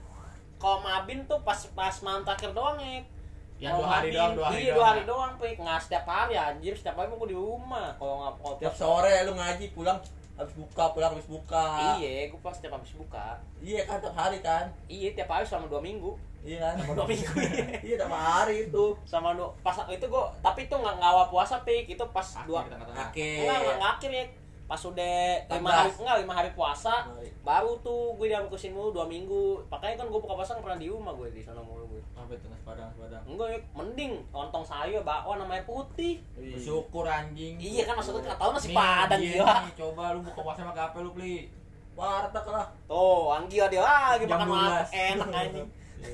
[0.56, 3.02] kalau mabin tuh pas pas malam terakhir doang ya
[3.58, 5.58] yang Kalau dua hari doang dua hari iya dua hari doang pik.
[5.58, 6.74] Nggak setiap hari anjir.
[6.74, 7.90] Setiap hari mau gue di rumah.
[7.98, 9.98] Kalau nggak kalau Tiap sore lu ngaji pulang
[10.38, 11.98] habis buka pulang habis buka.
[11.98, 14.70] iya gue pas setiap habis buka Iya kan tiap hari kan.
[14.88, 16.74] iya tiap hari selama dua minggu Iya kan.
[16.78, 17.66] selama dua minggu iya.
[17.82, 18.86] Iya tiap hari itu.
[19.04, 22.60] sama dua pas itu gue tapi itu nggak ngawal puasa pik itu pas Akhir dua
[22.64, 24.26] enggak nggak akhir ya
[24.68, 25.18] pas udah
[25.50, 25.80] lima 14.
[25.80, 27.32] hari enggak lima hari puasa Mari.
[27.42, 30.86] baru tuh gue diam kusin mulu dua minggu makanya kan gue buka puasa pernah di
[30.86, 34.62] rumah gue di sana mulu gue apa itu nasi padang padang enggak ya mending lontong
[34.62, 36.54] sayur bakwan namanya putih Iya.
[36.54, 40.40] bersyukur anjing iya kan maksudnya nggak tahu nasi padang iya gila nih, coba lu buka
[40.42, 41.38] puasa pakai apa lu beli
[41.94, 42.68] Warteg lah.
[42.86, 45.08] tuh Anggi dia lagi Jam makan makan 12.
[45.10, 45.68] enak anjing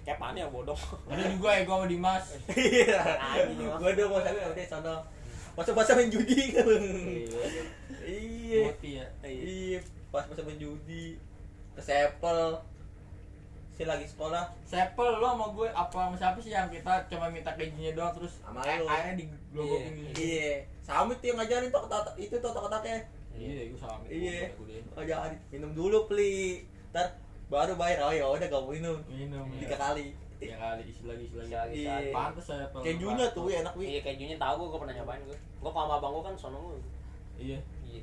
[0.00, 3.02] kayak mana ya bodoh ada juga ya gua sama Dimas Iya.
[3.76, 4.96] Gua udah mau sampai udah sono.
[5.52, 7.46] Masa-masa main judi kan Iya.
[8.02, 9.06] iya Moti ya.
[9.24, 9.78] iya
[10.08, 11.14] pas masa main judi
[11.70, 12.58] ke sepel
[13.70, 17.54] si lagi sekolah Sepel lo sama gue apa sama siapa sih yang kita cuma minta
[17.54, 18.86] kejunya doang terus Sama air- lu.
[18.86, 20.02] airnya diglobokin Iya.
[20.04, 20.20] gitu.
[20.20, 22.98] iya samit tuh yang ngajarin tuh kata itu tuh kotaknya
[23.30, 24.02] Iya, gue sama.
[24.04, 24.50] iya
[24.92, 27.14] ngajarin minum dulu pli ntar
[27.46, 29.46] baru bayar oh ya udah gak minum Minum.
[29.56, 29.78] tiga ya.
[29.80, 30.06] kali
[30.40, 31.46] Tiga kali isi lagi isi lagi.
[31.46, 31.92] Isi lagi, isi Iya.
[31.94, 32.10] lagi.
[32.10, 35.38] Pantes saya pel- kejunya tuh enak wi Iya kejunya tahu gue, gue pernah nyobain gue.
[35.60, 36.80] Gue sama abang gue kan sono mulu.
[37.36, 37.58] Iya.
[37.84, 38.02] Iya.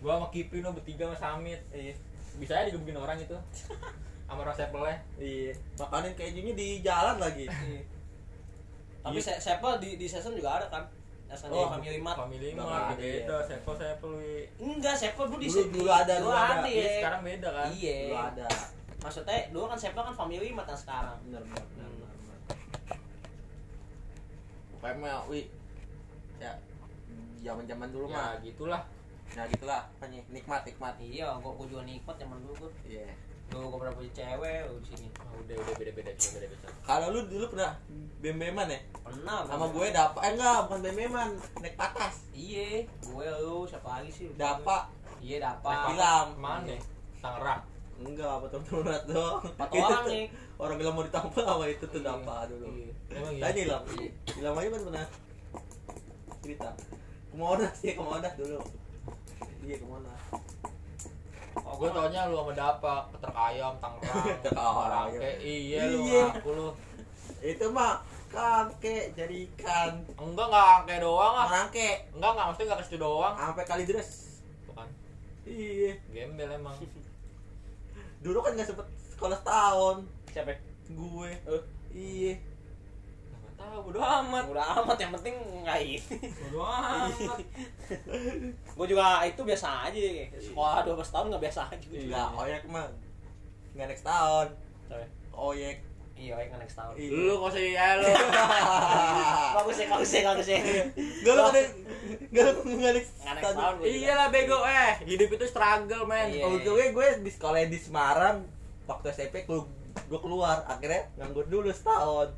[0.00, 1.60] Gua sama Kipri no bertiga sama Samit.
[1.70, 1.92] iya
[2.34, 3.36] Bisa aja digebukin orang itu.
[4.24, 4.96] Sama orang sepelnya.
[5.16, 7.44] iya makanin kejunya di jalan lagi
[9.00, 9.22] Tapi Iya.
[9.22, 10.84] se Sepel di di season juga ada kan?
[11.26, 12.18] Asalnya Oh, Family Mart.
[12.18, 14.50] Family Mart beda, sepel sepel wi.
[14.58, 16.58] Enggak, Sepel dulu di Dulu- di- dulu ada, dulu ada.
[16.58, 16.92] ada Iya, ya.
[16.98, 17.68] sekarang beda kan.
[17.70, 17.96] Iya.
[18.02, 18.46] Dulu ada
[19.00, 21.16] Maksudnya dulu kan Sepel kan Family Mart yang sekarang.
[21.22, 22.38] benar benar benar benar, benar.
[24.72, 25.40] Pokoknya mah wi
[26.36, 26.52] ya
[27.38, 28.82] zaman zaman dulu Ya, mah gitulah.
[29.30, 32.70] nah gitulah apanya nikmat nikmat Iya, gue gue juga nikmat zaman dulu gue.
[32.90, 33.06] iya
[33.46, 35.08] Dulu gue pernah punya cewek lu di sini.
[35.16, 36.68] Ah, udah udah beda beda beda beda beda.
[36.82, 37.72] kalau lu dulu pernah
[38.18, 39.42] bem-beman ya Pernah.
[39.44, 41.28] sama gue dapat eh enggak bukan bem-beman
[41.58, 44.26] naik patas Iya, gue lu siapa lagi sih?
[44.34, 44.82] dapat
[45.20, 45.68] Iya, dapat.
[45.68, 46.26] Naik Pilam.
[46.36, 46.76] Mana?
[47.20, 47.60] Tangerang.
[48.02, 50.26] Enggak betul-betul berat dong Empat Itu orang tuh, nih.
[50.56, 52.08] orang bilang mau ditampar sama itu tuh Iya.
[52.10, 52.92] dapat dulu Iya.
[53.12, 53.42] Emang iya.
[53.42, 54.10] tanya lah Iya.
[54.32, 55.06] bilang aja kan pernah
[56.40, 56.68] cerita
[57.30, 58.58] kemodas ya kemodas dulu
[59.60, 60.20] iya kemodas
[61.60, 65.06] Oh, Gue taunya lu sama Dapa, ketrek ayam, Tangerang.
[65.06, 66.24] Oke, iya lu Iya.
[66.30, 66.68] ngaku lu.
[67.40, 71.46] itu mah kakek jadi ikan Enggak enggak angke doang ah.
[71.46, 73.34] merangke Enggak enggak mesti enggak ke situ doang.
[73.34, 74.10] sampai kali dress
[74.62, 74.88] Tuh kan.
[75.44, 76.74] iya Gembel emang.
[78.20, 79.96] dulu kan nggak sempet sekolah setahun
[80.30, 80.52] siapa?
[80.90, 81.62] gue Eh.
[81.92, 82.34] iya
[83.60, 84.44] tahu bodo amat.
[84.48, 86.00] Udah amat yang penting nggak ini.
[86.48, 87.38] Bodo amat.
[88.72, 90.00] gue juga itu biasa aja
[90.40, 92.88] sekolah 12 tahun nggak biasa aja nggak oyek mah
[93.76, 94.48] nggak next tahun
[95.36, 95.84] oyek
[96.20, 97.08] iya kayak next tahun Iya.
[97.10, 98.04] Lu kok sih ya lu.
[99.56, 100.60] bagus ya bagus ya bagus ya
[101.24, 101.60] Gak lu ada
[102.28, 103.74] Gak lu nggak next Nggak next tahun.
[103.80, 106.28] Iyalah bego eh, hidup itu struggle men.
[106.28, 106.44] Iya.
[106.44, 108.44] Kalau gue gue di sekolah di Semarang
[108.84, 109.58] waktu SMP gue
[109.90, 112.30] gue keluar akhirnya nganggur dulu setahun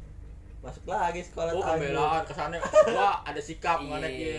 [0.63, 1.91] masuk lagi sekolah Oh Tanjung.
[1.91, 4.39] pembelaan kesannya gua ada sikap Iya, mana ki iya.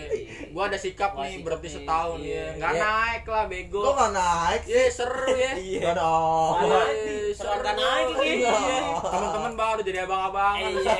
[0.50, 2.32] gua ada sikap Wah, nih sikap berarti nih, setahun iya.
[2.34, 2.80] ya nggak Iya.
[2.82, 4.62] naik lah bego Kok nggak naik?
[4.64, 6.52] Iya seru ya Iya dong.
[6.64, 6.80] Iya,
[7.30, 8.40] Seru nggak naik ini.
[8.40, 8.56] Iya.
[9.04, 10.94] teman-teman baru jadi abang-abangan Iya.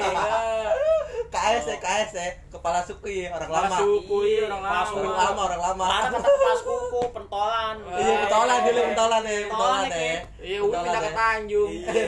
[1.27, 3.77] KS ya KS ya kepala suku ya orang Kepala lama.
[3.77, 5.85] suku iya orang lama Orang lama orang lama.
[5.89, 10.19] mana kata pas kuku pentolan Iya pentolan dulu pentolan ya Pentolan ya, ya.
[10.39, 12.07] iya udah pindah ke Tanjung Iya.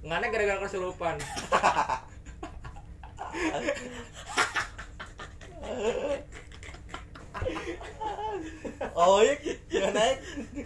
[0.00, 1.14] nggak naik gara-gara kesurupan
[8.92, 9.34] Oh iya
[9.70, 10.16] nggak naik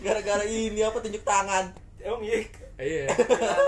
[0.01, 1.65] gara-gara ini apa tunjuk tangan.
[1.99, 2.37] emang iya
[2.77, 3.05] iya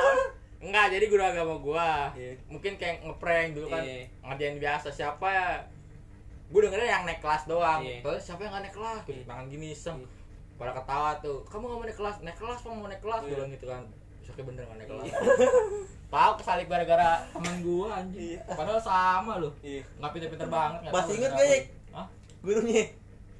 [0.56, 2.34] Enggak, jadi guru agama gua Iya.
[2.46, 4.02] mungkin kayak ngeprank dulu kan Iya.
[4.22, 5.46] ngerjain biasa siapa ya
[6.46, 8.02] gue dengernya yang naik kelas doang Iya.
[8.02, 9.24] terus siapa yang gak naik kelas gitu Iya.
[9.26, 10.08] tangan gini iseng Iya.
[10.56, 13.24] pada ketawa tuh kamu gak mau naik kelas naik kelas mau mau naik kelas Iya.
[13.24, 13.82] gue bilang gitu kan
[14.26, 15.06] besoknya bener gak naik kelas
[16.08, 18.40] tahu kesalip gara-gara temen gua anjing Iya.
[18.48, 21.62] padahal sama loh iya nggak pinter-pinter banget Masih inget gak.
[21.92, 22.06] Hah?
[22.40, 22.84] Gurunya.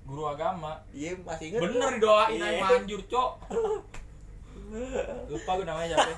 [0.05, 1.61] guru agama Iya masih inget.
[1.61, 2.47] bener didoain Iya.
[2.49, 3.31] aja manjur cok
[5.29, 6.15] lupa gue namanya siapa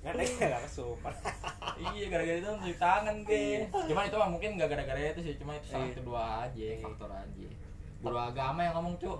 [0.00, 1.12] nggak naik nggak kesupan
[1.90, 3.40] iya gara-gara itu mencuci tangan ke
[3.70, 5.94] cuman itu mah mungkin gak gara-gara itu sih cuma itu salah Iya.
[5.94, 6.80] kedua aja Iya.
[6.80, 7.46] faktor aja
[8.00, 9.18] guru agama yang ngomong cuk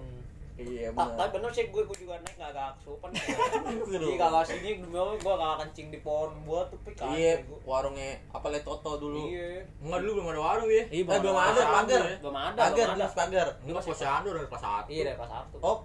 [0.63, 1.29] Iya Tak- tapi benar.
[1.33, 3.09] bener sih gue, gue juga naik gak agak kesupan
[3.89, 4.07] Seru.
[4.07, 7.33] Iya gak sini gue gue gak kencing di pohon buat tuh pik Iya
[7.63, 9.25] warungnya apa le Toto dulu.
[9.27, 12.03] Iya enggak dulu belum ada warung ya Iya, Eh, belum ada pagar.
[12.19, 13.07] Belum ada, Pagar, belum ada.
[13.11, 13.47] pagar.
[13.59, 15.77] ini pas posyandu dari kelas satu Iya dari kelas satu Oh,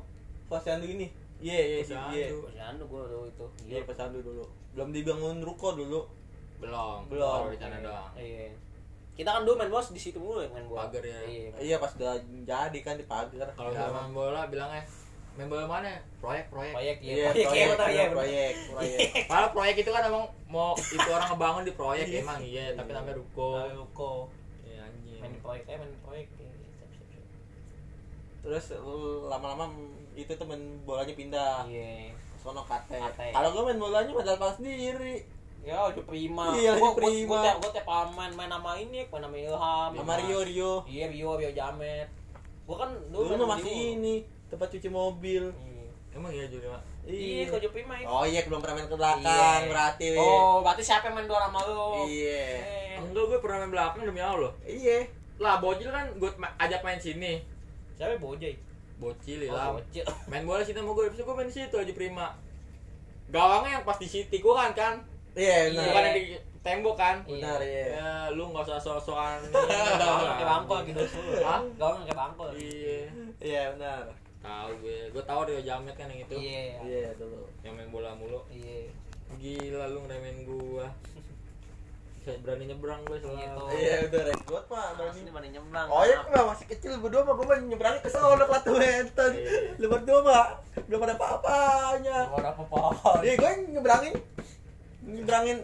[0.46, 1.08] posyandu ini.
[1.38, 1.80] Iya, iya, iya.
[1.82, 2.40] Posyandu.
[2.50, 4.44] Iya, gue dulu itu Iya, posyandu dulu.
[4.72, 6.02] Belum dibangun ruko dulu.
[6.56, 7.48] belum Belum.
[7.48, 8.48] di sana doang Iya
[9.16, 11.20] Kita kan dulu main bos di situ mulu ya main bola Pagar ya.
[11.24, 12.14] Iya Iya, pas udah
[12.44, 13.48] jadi kan di pagar.
[13.50, 13.96] kalau udah dalam.
[13.98, 14.84] main bola bilangnya
[15.34, 19.00] main bola mana proyek proyek Proyek Iya, iya proyek, Proyek iya iya, proyek, proyek, proyek.
[19.26, 22.20] Padahal proyek itu kan emang mau itu orang ngebangun di proyek Iya.
[22.22, 24.12] emang iya tapi namanya ruko Ruko
[24.62, 27.24] iya anjing Main proyek eh main proyek Iya, iya.
[28.42, 28.66] Terus
[29.26, 29.66] lama-lama
[30.14, 31.66] itu temen bolanya pindah.
[31.66, 32.94] Iya Sono kate.
[32.94, 33.34] Kate.
[33.34, 35.26] Kalau gue main bolanya modal pas sendiri.
[35.66, 37.26] Ya udah prima Iya, Gua- gua- prima.
[37.28, 40.18] Gua tiap gua tiap main main nama ini Main nama Ilham Sama Mas.
[40.22, 40.74] Rio, Rio.
[40.86, 42.08] Iya Rio Rio Jamet
[42.64, 43.94] Gua kan Dulu sama masih Rio.
[43.96, 45.44] ini tempat cuci mobil.
[45.52, 45.90] Iya.
[46.14, 46.82] Emang iya Juli Mak?
[47.04, 48.06] Iya, kau Jupi main.
[48.06, 49.26] Oh iya, belum pernah main ke belakang
[49.60, 49.68] Iya.
[49.68, 50.06] berarti.
[50.16, 52.08] Oh, berarti siapa yang main dua sama lu?
[52.08, 52.46] Iya.
[52.56, 54.54] Eh, Enggak, gue pernah main belakang demi Allah.
[54.64, 55.06] Iya.
[55.36, 57.42] Lah, bocil kan gue ma- ajak main sini.
[57.94, 58.56] Siapa Bojai?
[58.96, 59.68] Bocil Oh, lah.
[59.76, 60.06] bocil.
[60.26, 62.28] Main bola sini sama gue, bisa gue main di situ aja prima.
[63.28, 64.94] Gawangnya yang pas di City gue kan kan.
[65.36, 65.60] Iya, Iya.
[65.72, 65.86] benar.
[65.92, 66.24] Bukan yang di
[66.66, 67.16] tembok kan.
[67.28, 67.86] Benar, iya.
[67.94, 69.40] Ya, lu nggak usah sok-sokan.
[69.52, 71.04] Gawang kayak bangkol gitu.
[71.44, 71.62] Hah?
[71.76, 72.50] Gawang kayak bangkol.
[72.56, 73.00] Iya.
[73.44, 74.02] Iya, benar.
[74.40, 75.00] Tahu gue.
[75.12, 76.36] Gue tahu dia jamet kan yang itu.
[76.40, 76.66] Iya.
[76.82, 77.44] Iya, dulu.
[77.62, 78.40] Yang main bola mulu.
[78.48, 78.90] Iya.
[79.36, 80.88] Gila lu ngeremehin gua.
[82.26, 83.70] Saya berani nyebrang gue selalu.
[83.74, 85.18] Iya, udah rekod mah berani.
[85.22, 85.88] Ini mana nyemblang.
[85.94, 89.32] Oh iya, mah masih kecil berdua mah gue mah nyebrangnya ke sono ke Latu Wenten.
[89.38, 89.78] Iya.
[89.78, 90.46] Lu berdua mah
[90.90, 92.18] belum ada apa-apanya.
[92.34, 93.22] Gak ada apa-apa.
[93.22, 94.14] Iya, gue nyebrangin
[95.06, 95.60] nyebrangin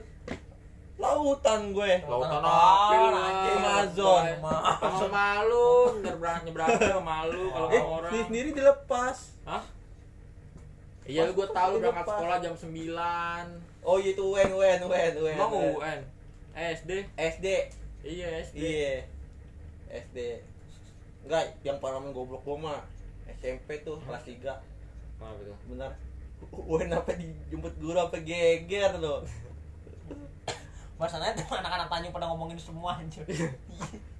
[1.02, 1.94] lautan gue.
[2.06, 3.18] Lautan apel, lu?
[3.18, 3.58] anjing.
[3.58, 4.24] Amazon.
[4.78, 5.70] Sama malu,
[6.00, 8.12] nyebrang nyebrang sama malu kalau Eh, sama orang.
[8.24, 9.18] sendiri dilepas.
[9.44, 9.64] Hah?
[11.02, 13.48] Iya, gue tahu berangkat sekolah jam 9.
[13.82, 15.36] Oh iya itu UN UN UN UN.
[15.36, 16.00] Emang UN?
[16.54, 16.92] Eh, SD?
[17.18, 17.48] SD.
[18.06, 18.58] Iya, SD.
[18.62, 18.94] Iya.
[19.89, 20.18] SD.
[21.26, 22.82] Enggak, yang pengalaman goblok gua mah
[23.32, 24.62] SMP tuh kelas 3.
[25.18, 25.54] Apa itu?
[25.68, 25.98] Benar.
[26.50, 29.22] UN apa dijemput guru apa geger loh.
[30.98, 33.26] Masalahnya tuh anak-anak Tanjung pada ngomongin semua anjir.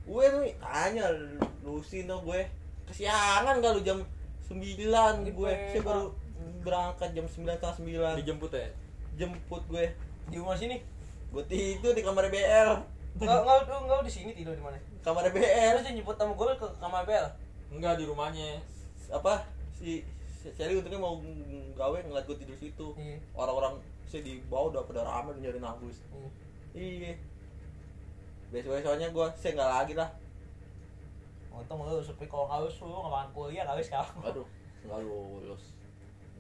[0.10, 1.06] UN nih tanya
[1.62, 2.42] lusin tuh gue.
[2.90, 4.00] Kesiangan gak lu jam
[4.50, 4.58] 9
[5.30, 5.52] gue.
[5.70, 6.12] Saya baru
[6.62, 7.76] berangkat jam 9 setengah
[8.18, 8.70] 9 Dijemput ya?
[9.18, 9.86] jemput gue
[10.30, 10.82] Di rumah sini.
[11.32, 12.72] gue tidur di kamar BL
[13.22, 14.76] Enggak enggak lu enggak lu di sini tidur di mana?
[15.00, 17.26] kamar BL Terus jemput sama gue ke kamar bel.
[17.72, 18.58] Enggak di rumahnya.
[19.12, 19.44] apa
[19.76, 20.02] si
[20.42, 21.22] Sally untungnya mau
[21.78, 22.88] gawe ngeliat gue tidur situ.
[22.98, 23.18] Iya.
[23.38, 23.78] orang-orang
[24.10, 26.02] saya di bawah udah pada ramai nyariin Agus
[26.74, 27.14] iya.
[28.50, 30.10] Besok besoknya gue saya nggak lagi lah.
[31.54, 34.16] Untung lu sepi kalau nggak lulus lu nggak bakalan kuliah kali sekarang.
[34.26, 34.48] aduh
[34.82, 35.64] nggak lulus.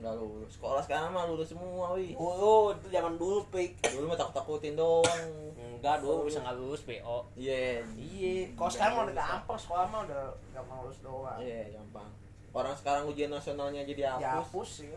[0.02, 0.50] Nggak lulus.
[0.58, 3.80] Sekolah sekarang mah lulus semua wi Dulu itu zaman dulu pik.
[3.86, 5.24] dulu mah takut takutin doang.
[5.56, 7.30] Enggak dulu bisa nggak lulus BO.
[7.38, 7.86] iya.
[7.96, 11.38] Iya, kalau sekarang udah gampang sekolah mah udah gampang lulus doang.
[11.38, 12.10] iya gampang
[12.52, 14.90] orang sekarang ujian nasionalnya jadi hapus Dihapus sih.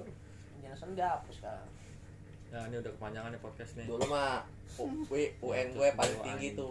[0.59, 1.69] Penjelasan dihapus sekarang.
[2.55, 3.87] Nah, ini udah kepanjangan nih podcast nih.
[3.91, 4.47] dulu mah
[5.43, 6.71] UN gue paling tinggi tuh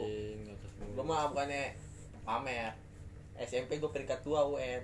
[0.79, 1.75] gue mah bukannya
[2.23, 2.71] pamer
[3.39, 4.81] SMP gue peringkat 2 UN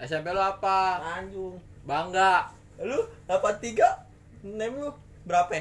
[0.00, 0.96] SMP lu apa?
[1.00, 2.56] Tanjung Bangga.
[2.80, 4.88] lu 83 nem lu
[5.28, 5.52] berapa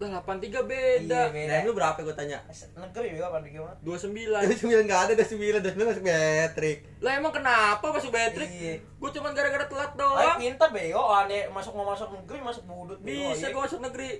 [0.00, 1.20] Lah 83 beda.
[1.22, 1.54] Iya, beda.
[1.68, 2.40] lu berapa gue tanya
[2.72, 3.76] Negeri juga apa gimana?
[3.84, 4.32] 29.
[4.32, 6.78] Dari 9 nggak ada, 9 dari 9 masuk metrik.
[6.98, 8.48] Lah emang kenapa masuk Patrick?
[8.48, 8.74] Iya.
[8.96, 10.40] Gue cuman gara-gara telat doang.
[10.40, 13.28] pintar bego, aneh masuk mau masuk negeri masuk budut bego.
[13.28, 13.52] Bisa iya.
[13.52, 14.10] gue masuk negeri.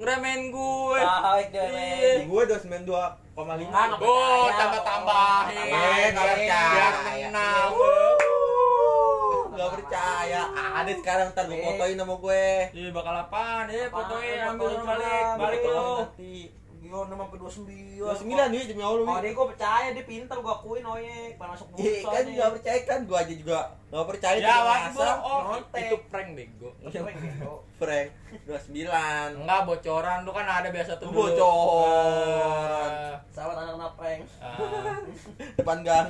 [0.00, 1.00] Ngeremehin gue.
[1.04, 1.64] Baik Iya.
[1.68, 2.18] men.
[2.24, 3.68] Gue 292,5.
[3.68, 4.56] Enggak, nggak Oh, percaya.
[4.56, 5.68] tambah-tambahin.
[5.68, 6.60] Eh, percaya.
[6.72, 6.94] Biar
[7.28, 7.70] menang.
[9.52, 10.40] Gak percaya.
[10.52, 11.64] Ada sekarang ntar gue Eh.
[11.64, 12.46] fotoin sama gue.
[12.72, 13.64] Iya bakal apaan?
[13.66, 13.94] Eh, Apaan?
[13.94, 14.94] fotoin ambil Fotoin sama coba.
[14.94, 15.24] balik.
[15.36, 15.90] Balik lu.
[16.80, 18.00] Gio nama sampai 29.
[18.00, 19.04] 29 nih demi Allah.
[19.06, 21.84] Oh, dia gue percaya dia pintar gue akuin oyek, pas masuk budut.
[21.84, 25.44] Iya kan gak percaya kan gue aja juga gak percaya Ya, juga wajib bohong.
[25.44, 25.82] nyontek.
[25.82, 26.68] Itu prank bego.
[27.76, 28.08] Frank
[28.48, 29.30] 29.
[29.36, 31.06] Enggak bocoran tuh kan ada biasa tuh.
[31.06, 31.20] dulu.
[31.28, 32.88] Bocoran.
[32.88, 34.20] Ah, Sahabat anak-anak prank.
[34.40, 34.56] ah.
[35.60, 36.08] Depan gang.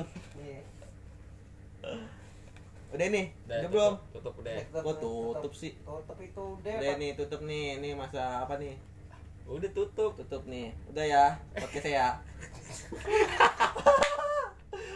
[2.90, 3.94] Udah nih, Udah, udah belum?
[4.10, 4.82] tutup, Tutup udah.
[4.82, 5.78] Gua tutup sih.
[5.78, 6.74] Tutup itu deh.
[6.74, 7.78] Udah nih, tutup nih.
[7.78, 8.74] Ini masa apa nih?
[9.46, 10.14] Udah tutup.
[10.14, 11.24] tutup nih udah ya
[11.58, 12.08] podcast ya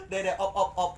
[0.07, 0.92] udah udah op op op